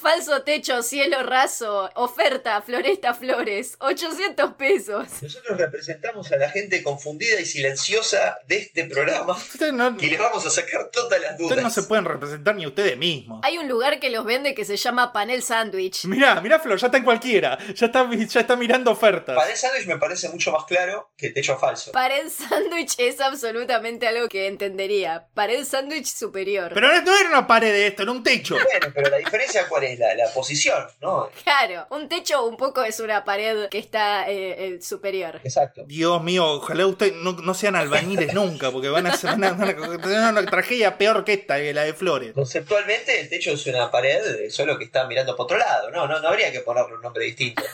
[0.00, 5.08] Falso techo, cielo raso, oferta, Floresta Flores, 800 pesos.
[5.22, 10.18] Nosotros representamos a la gente confundida y silenciosa de este programa Ustedes no, y les
[10.18, 11.50] vamos a sacar todas las dudas.
[11.50, 13.40] ustedes no se pueden representar ni ustedes mismos.
[13.42, 16.04] Hay un lugar que los vende que se llama Panel Sandwich.
[16.04, 17.58] Mirá, mirá Flor, ya está en cualquiera.
[17.74, 19.36] Ya está, ya está mirando ofertas.
[19.36, 21.90] Pared sándwich me parece mucho más claro que techo falso.
[21.92, 25.26] Pared sándwich es absolutamente algo que entendería.
[25.34, 26.70] Pared sándwich superior.
[26.72, 28.54] Pero no, no era una pared de esto, era un techo.
[28.54, 31.30] Bueno, pero la diferencia cuál es, la, la posición, ¿no?
[31.44, 35.40] Claro, un techo un poco es una pared que está eh, eh, superior.
[35.44, 35.84] Exacto.
[35.86, 39.50] Dios mío, ojalá ustedes no, no sean albañiles nunca, porque van a, ser- van a-
[39.52, 42.32] van a tener una tragedia peor que esta, que la de Flores.
[42.34, 46.06] Conceptualmente el techo es una pared, eh, solo que está mirando para otro lado, ¿no?
[46.06, 47.62] No, no habría que ponerle un nombre distinto.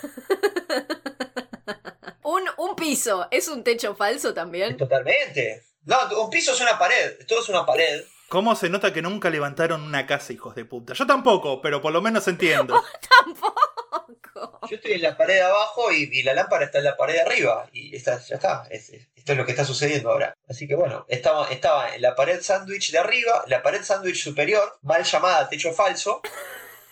[2.22, 4.76] Un, un piso, ¿es un techo falso también?
[4.76, 5.62] Totalmente.
[5.84, 8.02] No, un piso es una pared, todo es una pared.
[8.34, 10.92] ¿Cómo se nota que nunca levantaron una casa, hijos de puta?
[10.92, 12.82] Yo tampoco, pero por lo menos entiendo.
[13.24, 14.58] Tampoco.
[14.68, 17.14] Yo estoy en la pared de abajo y, y la lámpara está en la pared
[17.14, 17.68] de arriba.
[17.72, 18.66] Y esta, ya está.
[18.72, 20.36] Es- es- esto es lo que está sucediendo ahora.
[20.48, 24.78] Así que bueno, estaba, estaba en la pared sándwich de arriba, la pared sándwich superior,
[24.82, 26.20] mal llamada techo falso,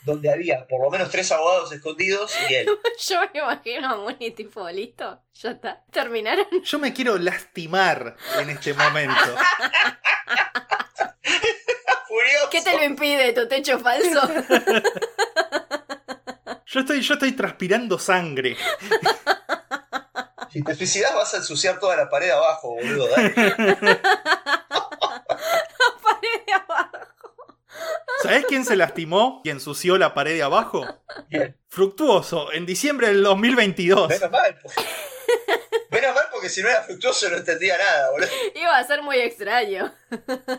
[0.05, 2.67] donde había por lo menos tres abogados escondidos y él.
[2.99, 5.85] Yo me imagino a Moni tipo, listo, ya está.
[5.91, 6.47] ¿Terminaron?
[6.65, 9.15] Yo me quiero lastimar en este momento.
[12.09, 12.51] ¡Furioso!
[12.51, 14.21] ¿Qué te lo impide tu techo falso?
[16.67, 18.57] Yo estoy, yo estoy transpirando sangre.
[20.51, 23.09] Si te suicidas vas a ensuciar toda la pared abajo, boludo.
[23.09, 24.01] Dale.
[28.23, 30.87] ¿Sabés quién se lastimó y ensució la pared de abajo?
[31.29, 31.57] Bien.
[31.69, 34.09] Fructuoso, en diciembre del 2022.
[34.09, 34.59] Menos mal.
[35.91, 38.29] Menos mal porque si no era fructuoso no entendía nada, boludo.
[38.55, 39.93] Iba a ser muy extraño.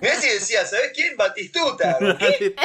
[0.01, 1.15] Mirá si decía, ¿sabés quién?
[1.17, 1.97] Batistuta.
[2.19, 2.55] ¿Qué?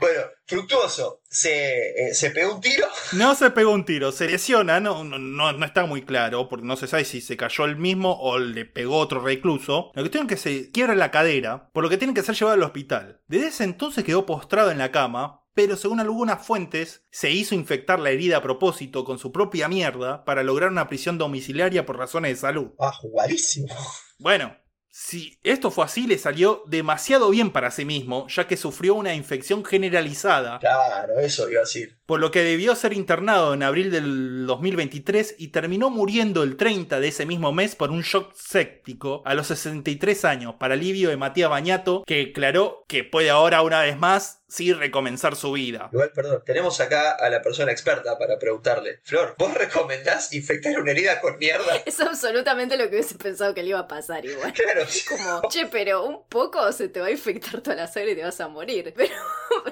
[0.00, 1.20] Bueno, fructuoso.
[1.28, 2.86] Se, eh, se pegó un tiro.
[3.12, 6.66] No se pegó un tiro, se lesiona, no, no, no, no está muy claro, porque
[6.66, 9.90] no se sabe si se cayó el mismo o le pegó otro recluso.
[9.94, 12.54] La cuestión es que se quiebra la cadera, por lo que tiene que ser llevado
[12.54, 13.20] al hospital.
[13.26, 17.98] Desde ese entonces quedó postrado en la cama, pero según algunas fuentes, se hizo infectar
[17.98, 22.32] la herida a propósito con su propia mierda para lograr una prisión domiciliaria por razones
[22.32, 22.72] de salud.
[22.78, 23.74] Ah, jugadísimo.
[24.18, 24.54] Bueno,
[24.98, 29.14] si esto fue así, le salió demasiado bien para sí mismo, ya que sufrió una
[29.14, 31.95] infección generalizada, Claro, eso iba a decir.
[32.06, 37.00] Por lo que debió ser internado en abril del 2023 y terminó muriendo el 30
[37.00, 41.16] de ese mismo mes por un shock séptico a los 63 años, para alivio de
[41.16, 45.88] Matías Bañato, que declaró que puede ahora una vez más sí recomenzar su vida.
[45.92, 49.00] Igual, perdón, tenemos acá a la persona experta para preguntarle.
[49.02, 51.76] Flor, ¿vos recomendás infectar una herida con mierda?
[51.86, 54.52] Es absolutamente lo que hubiese pensado que le iba a pasar igual.
[54.52, 58.16] Claro, Como, che, pero un poco se te va a infectar toda la sangre y
[58.16, 58.94] te vas a morir.
[58.96, 59.14] Pero,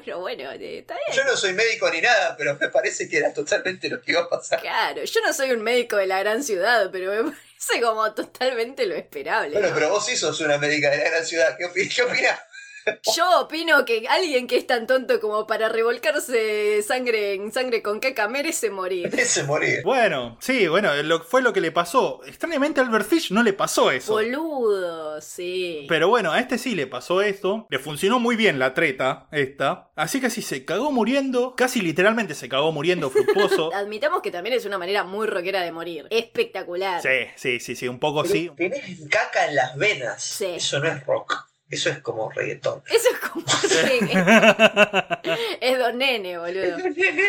[0.04, 1.18] pero bueno, eh, está bien.
[1.18, 4.22] yo no soy médico ni nada, pero me parece que era totalmente lo que iba
[4.22, 4.60] a pasar.
[4.60, 8.86] Claro, yo no soy un médico de la gran ciudad, pero me parece como totalmente
[8.86, 9.52] lo esperable.
[9.52, 9.74] Bueno, ¿no?
[9.74, 11.56] pero vos sí sos una médica de la gran ciudad.
[11.56, 12.40] ¿Qué, opi- qué opinás?
[13.16, 18.00] Yo opino que alguien que es tan tonto como para revolcarse sangre en sangre con
[18.00, 19.10] caca merece morir.
[19.16, 19.82] Ese morir.
[19.84, 22.20] Bueno, sí, bueno, lo, fue lo que le pasó.
[22.26, 24.12] Extrañamente a Albert Fish no le pasó eso.
[24.12, 25.86] Boludo, sí.
[25.88, 27.66] Pero bueno, a este sí le pasó esto.
[27.70, 29.90] Le funcionó muy bien la treta, esta.
[29.96, 31.54] Así que sí, se cagó muriendo.
[31.56, 33.70] Casi literalmente se cagó muriendo fructuoso.
[33.74, 36.06] Admitamos que también es una manera muy rockera de morir.
[36.10, 37.00] Espectacular.
[37.02, 38.50] Sí, sí, sí, sí, un poco Pero sí.
[38.56, 40.22] Tenés caca en las venas.
[40.22, 40.46] Sí.
[40.56, 41.53] Eso no es rock.
[41.74, 42.82] Eso es como reggaetón.
[42.88, 43.44] Eso es como
[45.60, 46.76] Es Don Nene, boludo.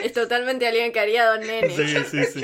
[0.04, 1.76] Es totalmente alguien que haría Don Nene.
[1.76, 2.42] Sí, sí, sí.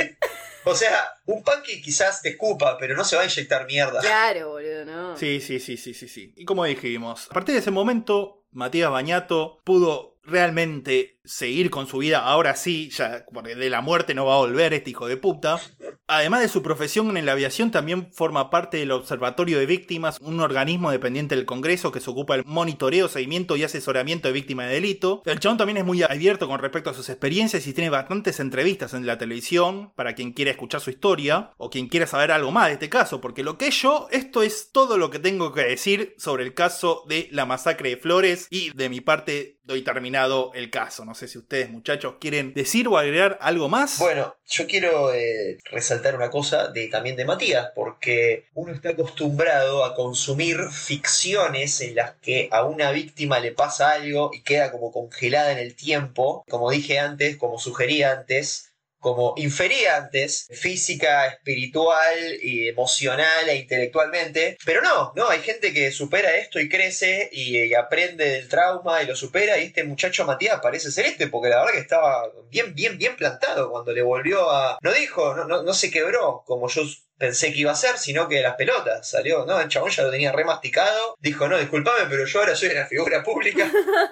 [0.64, 4.00] O sea, un punky quizás te escupa, pero no se va a inyectar mierda.
[4.02, 5.18] Claro, boludo, ¿no?
[5.18, 6.34] Sí, sí, sí, sí, sí, sí.
[6.36, 12.00] Y como dijimos, a partir de ese momento, Matías Bañato pudo realmente seguir con su
[12.00, 15.18] vida, ahora sí, ya porque de la muerte no va a volver este hijo de
[15.18, 15.60] puta.
[16.08, 20.40] Además de su profesión en la aviación, también forma parte del Observatorio de Víctimas, un
[20.42, 24.76] organismo dependiente del Congreso que se ocupa del monitoreo, seguimiento y asesoramiento de víctimas de
[24.76, 25.22] delito.
[25.26, 28.94] El chabón también es muy abierto con respecto a sus experiencias y tiene bastantes entrevistas
[28.94, 32.68] en la televisión para quien quiera escuchar su historia o quien quiera saber algo más
[32.68, 35.64] de este caso, porque lo que es yo, esto es todo lo que tengo que
[35.64, 40.52] decir sobre el caso de la masacre de Flores y de mi parte doy terminado
[40.54, 41.06] el caso.
[41.06, 44.00] No sé si ustedes muchachos quieren decir o agregar algo más.
[44.00, 49.86] Bueno, yo quiero eh, resaltar una cosa de, también de Matías, porque uno está acostumbrado
[49.86, 54.92] a consumir ficciones en las que a una víctima le pasa algo y queda como
[54.92, 58.71] congelada en el tiempo, como dije antes, como sugerí antes,
[59.02, 64.58] como infería antes, física, espiritual, y emocional e intelectualmente.
[64.64, 69.02] Pero no, no, hay gente que supera esto y crece y, y aprende del trauma
[69.02, 69.58] y lo supera.
[69.58, 73.16] Y este muchacho Matías parece ser este, porque la verdad que estaba bien, bien, bien
[73.16, 74.78] plantado cuando le volvió a.
[74.82, 76.84] No dijo, no, no, no se quebró como yo
[77.22, 79.62] pensé que iba a ser, sino que de las pelotas salió, ¿no?
[79.62, 81.16] El chabón ya lo tenía remasticado.
[81.20, 83.72] Dijo, no, disculpame, pero yo ahora soy una figura pública.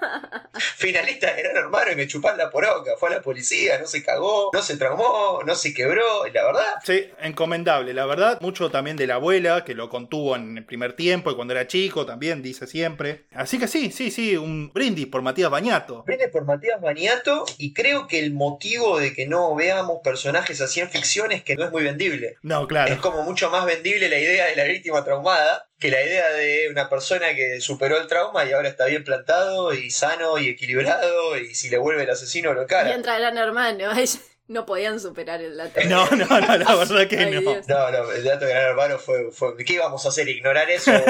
[0.78, 2.92] Finalista de Gran Hermano y me chupan la poroca.
[2.98, 6.28] Fue a la policía, no se cagó, no se traumó, no se quebró.
[6.28, 8.40] Y la verdad, Sí, encomendable, la verdad.
[8.42, 11.68] Mucho también de la abuela, que lo contuvo en el primer tiempo y cuando era
[11.68, 13.26] chico también, dice siempre.
[13.34, 16.04] Así que sí, sí, sí, un brindis por Matías Bañato.
[16.06, 20.80] Viene por Matías Baniato y creo que el motivo de que no veamos personajes así
[20.80, 22.38] en ficción es que no es muy vendible.
[22.44, 23.18] No, Es claro.
[23.18, 26.90] como mucho más vendible la idea de la víctima traumada que la idea de una
[26.90, 31.56] persona que superó el trauma y ahora está bien plantado y sano y equilibrado y
[31.56, 32.94] si le vuelve el asesino lo Y cara.
[32.94, 33.92] entra Gran Hermano.
[34.50, 35.80] No podían superar el dato.
[35.86, 37.42] No, no, no, la verdad que Ay, no.
[37.42, 37.68] Dios.
[37.68, 39.56] No, no, el dato de Gran Hermano fue, fue...
[39.58, 40.28] ¿Qué íbamos a hacer?
[40.28, 40.92] ¿Ignorar eso?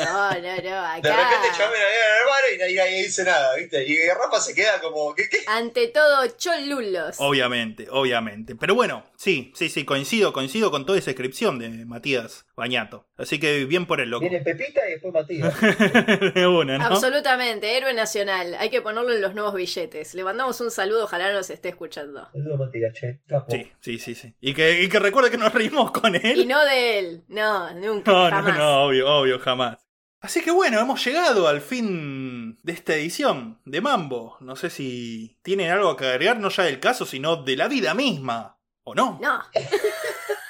[0.00, 0.40] No, no, no.
[0.40, 3.86] De repente llaman a Gran Hermano y nadie, nadie dice nada, ¿viste?
[3.86, 5.14] Y Rafa se queda como...
[5.14, 5.28] ¿Qué?
[5.28, 5.40] qué?
[5.48, 7.16] Ante todo, cholulos.
[7.18, 8.56] Obviamente, obviamente.
[8.56, 13.06] Pero bueno, sí, sí, sí, coincido, coincido con toda esa descripción de Matías Bañato.
[13.20, 14.22] Así que bien por el loco.
[14.22, 15.54] Viene Pepita y después Matías.
[16.34, 16.86] De una, ¿no?
[16.86, 18.56] Absolutamente, héroe nacional.
[18.58, 20.14] Hay que ponerlo en los nuevos billetes.
[20.14, 22.28] Le mandamos un saludo, ojalá nos esté escuchando.
[22.32, 23.20] Saludos Matías, che.
[23.26, 23.52] Capo.
[23.52, 24.34] Sí, sí, sí, sí.
[24.40, 26.40] Y que, y que recuerde que nos reímos con él.
[26.40, 27.22] Y no de él.
[27.28, 28.10] No, nunca.
[28.10, 29.78] No, no, no, obvio, obvio, jamás.
[30.22, 34.36] Así que bueno, hemos llegado al fin de esta edición de Mambo.
[34.40, 37.94] No sé si tienen algo que agregar, no ya del caso, sino de la vida
[37.94, 38.58] misma.
[38.82, 39.18] ¿O no?
[39.22, 39.42] No.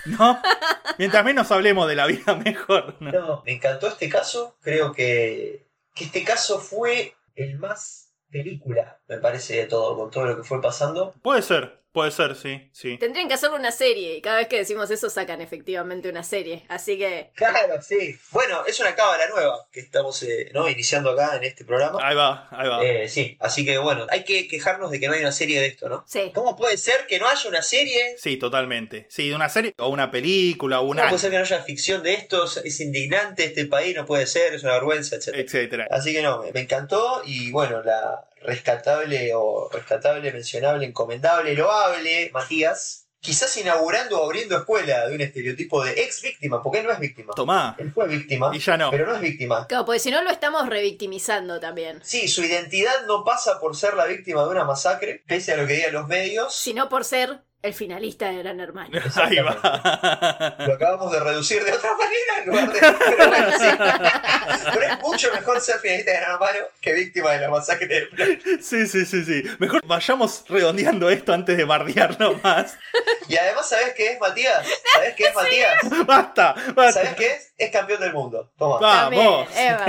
[0.06, 0.40] ¿No?
[0.98, 2.96] Mientras menos hablemos de la vida, mejor.
[3.00, 3.12] ¿no?
[3.12, 4.56] No, me encantó este caso.
[4.60, 10.24] Creo que, que este caso fue el más película, me parece, de todo, con todo
[10.26, 11.14] lo que fue pasando.
[11.22, 12.96] Puede ser, puede ser, sí, sí.
[12.98, 16.64] Tendrían que hacerle una serie y cada vez que decimos eso sacan efectivamente una serie.
[16.68, 18.16] Así que Claro, sí.
[18.30, 20.68] Bueno, es una cábala nueva que estamos eh, ¿no?
[20.68, 21.98] iniciando acá en este programa.
[22.02, 22.84] Ahí va, ahí va.
[22.84, 25.66] Eh, sí, así que bueno, hay que quejarnos de que no hay una serie de
[25.66, 26.04] esto, ¿no?
[26.06, 26.30] sí.
[26.34, 28.16] ¿Cómo puede ser que no haya una serie?
[28.18, 29.06] Sí, totalmente.
[29.10, 31.08] Sí, de una serie o una película o ¿Cómo una...
[31.08, 32.44] puede ser que no haya ficción de esto?
[32.64, 35.28] Es indignante, este país no puede ser, es una vergüenza, etc.
[35.34, 35.86] Etcétera.
[35.90, 42.30] Así que no, me, me encantó y bueno, la rescatable o rescatable, mencionable, encomendable, loable,
[42.32, 46.92] Matías, quizás inaugurando o abriendo escuela de un estereotipo de ex víctima, porque él no
[46.92, 47.34] es víctima.
[47.34, 47.76] Tomá.
[47.78, 48.90] Él fue víctima, Y ya no.
[48.90, 49.66] pero no es víctima.
[49.66, 52.00] Claro, porque si no lo estamos revictimizando también.
[52.02, 55.66] Sí, su identidad no pasa por ser la víctima de una masacre, pese a lo
[55.66, 56.54] que digan los medios.
[56.54, 58.98] Sino por ser el finalista de Gran Hermano.
[59.16, 60.56] Ahí va.
[60.66, 62.80] Lo acabamos de reducir de otra manera en lugar de.
[62.80, 63.66] Pero, bueno, sí.
[64.72, 68.06] Pero es mucho mejor ser finalista de Gran Hermano que víctima de la masacre de
[68.06, 68.38] Playa.
[68.60, 69.42] Sí, sí, sí, sí.
[69.58, 72.76] Mejor vayamos redondeando esto antes de bardearlo más.
[73.28, 74.66] Y además, ¿sabes qué es Matías?
[74.94, 76.06] ¿Sabes qué es Matías?
[76.06, 76.92] Basta, basta.
[77.02, 77.52] ¿Sabes qué es?
[77.58, 78.50] Es campeón del mundo.
[78.56, 78.78] Toma.
[78.80, 79.48] Vamos.
[79.52, 79.86] También, es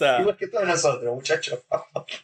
[0.00, 0.20] verdad.
[0.20, 1.60] Igual que todos nosotros, muchachos.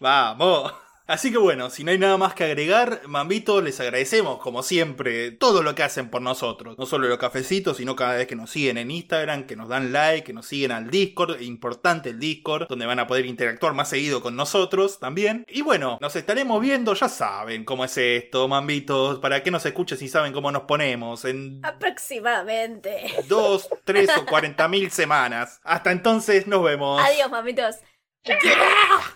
[0.00, 0.72] Vamos.
[1.06, 5.30] Así que bueno, si no hay nada más que agregar, Mambito, les agradecemos, como siempre,
[5.30, 6.76] todo lo que hacen por nosotros.
[6.78, 9.92] No solo los cafecitos, sino cada vez que nos siguen en Instagram, que nos dan
[9.92, 13.88] like, que nos siguen al Discord, importante el Discord, donde van a poder interactuar más
[13.88, 15.44] seguido con nosotros también.
[15.48, 19.98] Y bueno, nos estaremos viendo, ya saben cómo es esto, Mambitos, para que nos escuchen
[19.98, 23.12] si saben cómo nos ponemos, en Aproximadamente.
[23.28, 25.60] dos, tres o cuarenta mil semanas.
[25.62, 27.00] Hasta entonces, nos vemos.
[27.00, 27.76] Adiós, mamitos.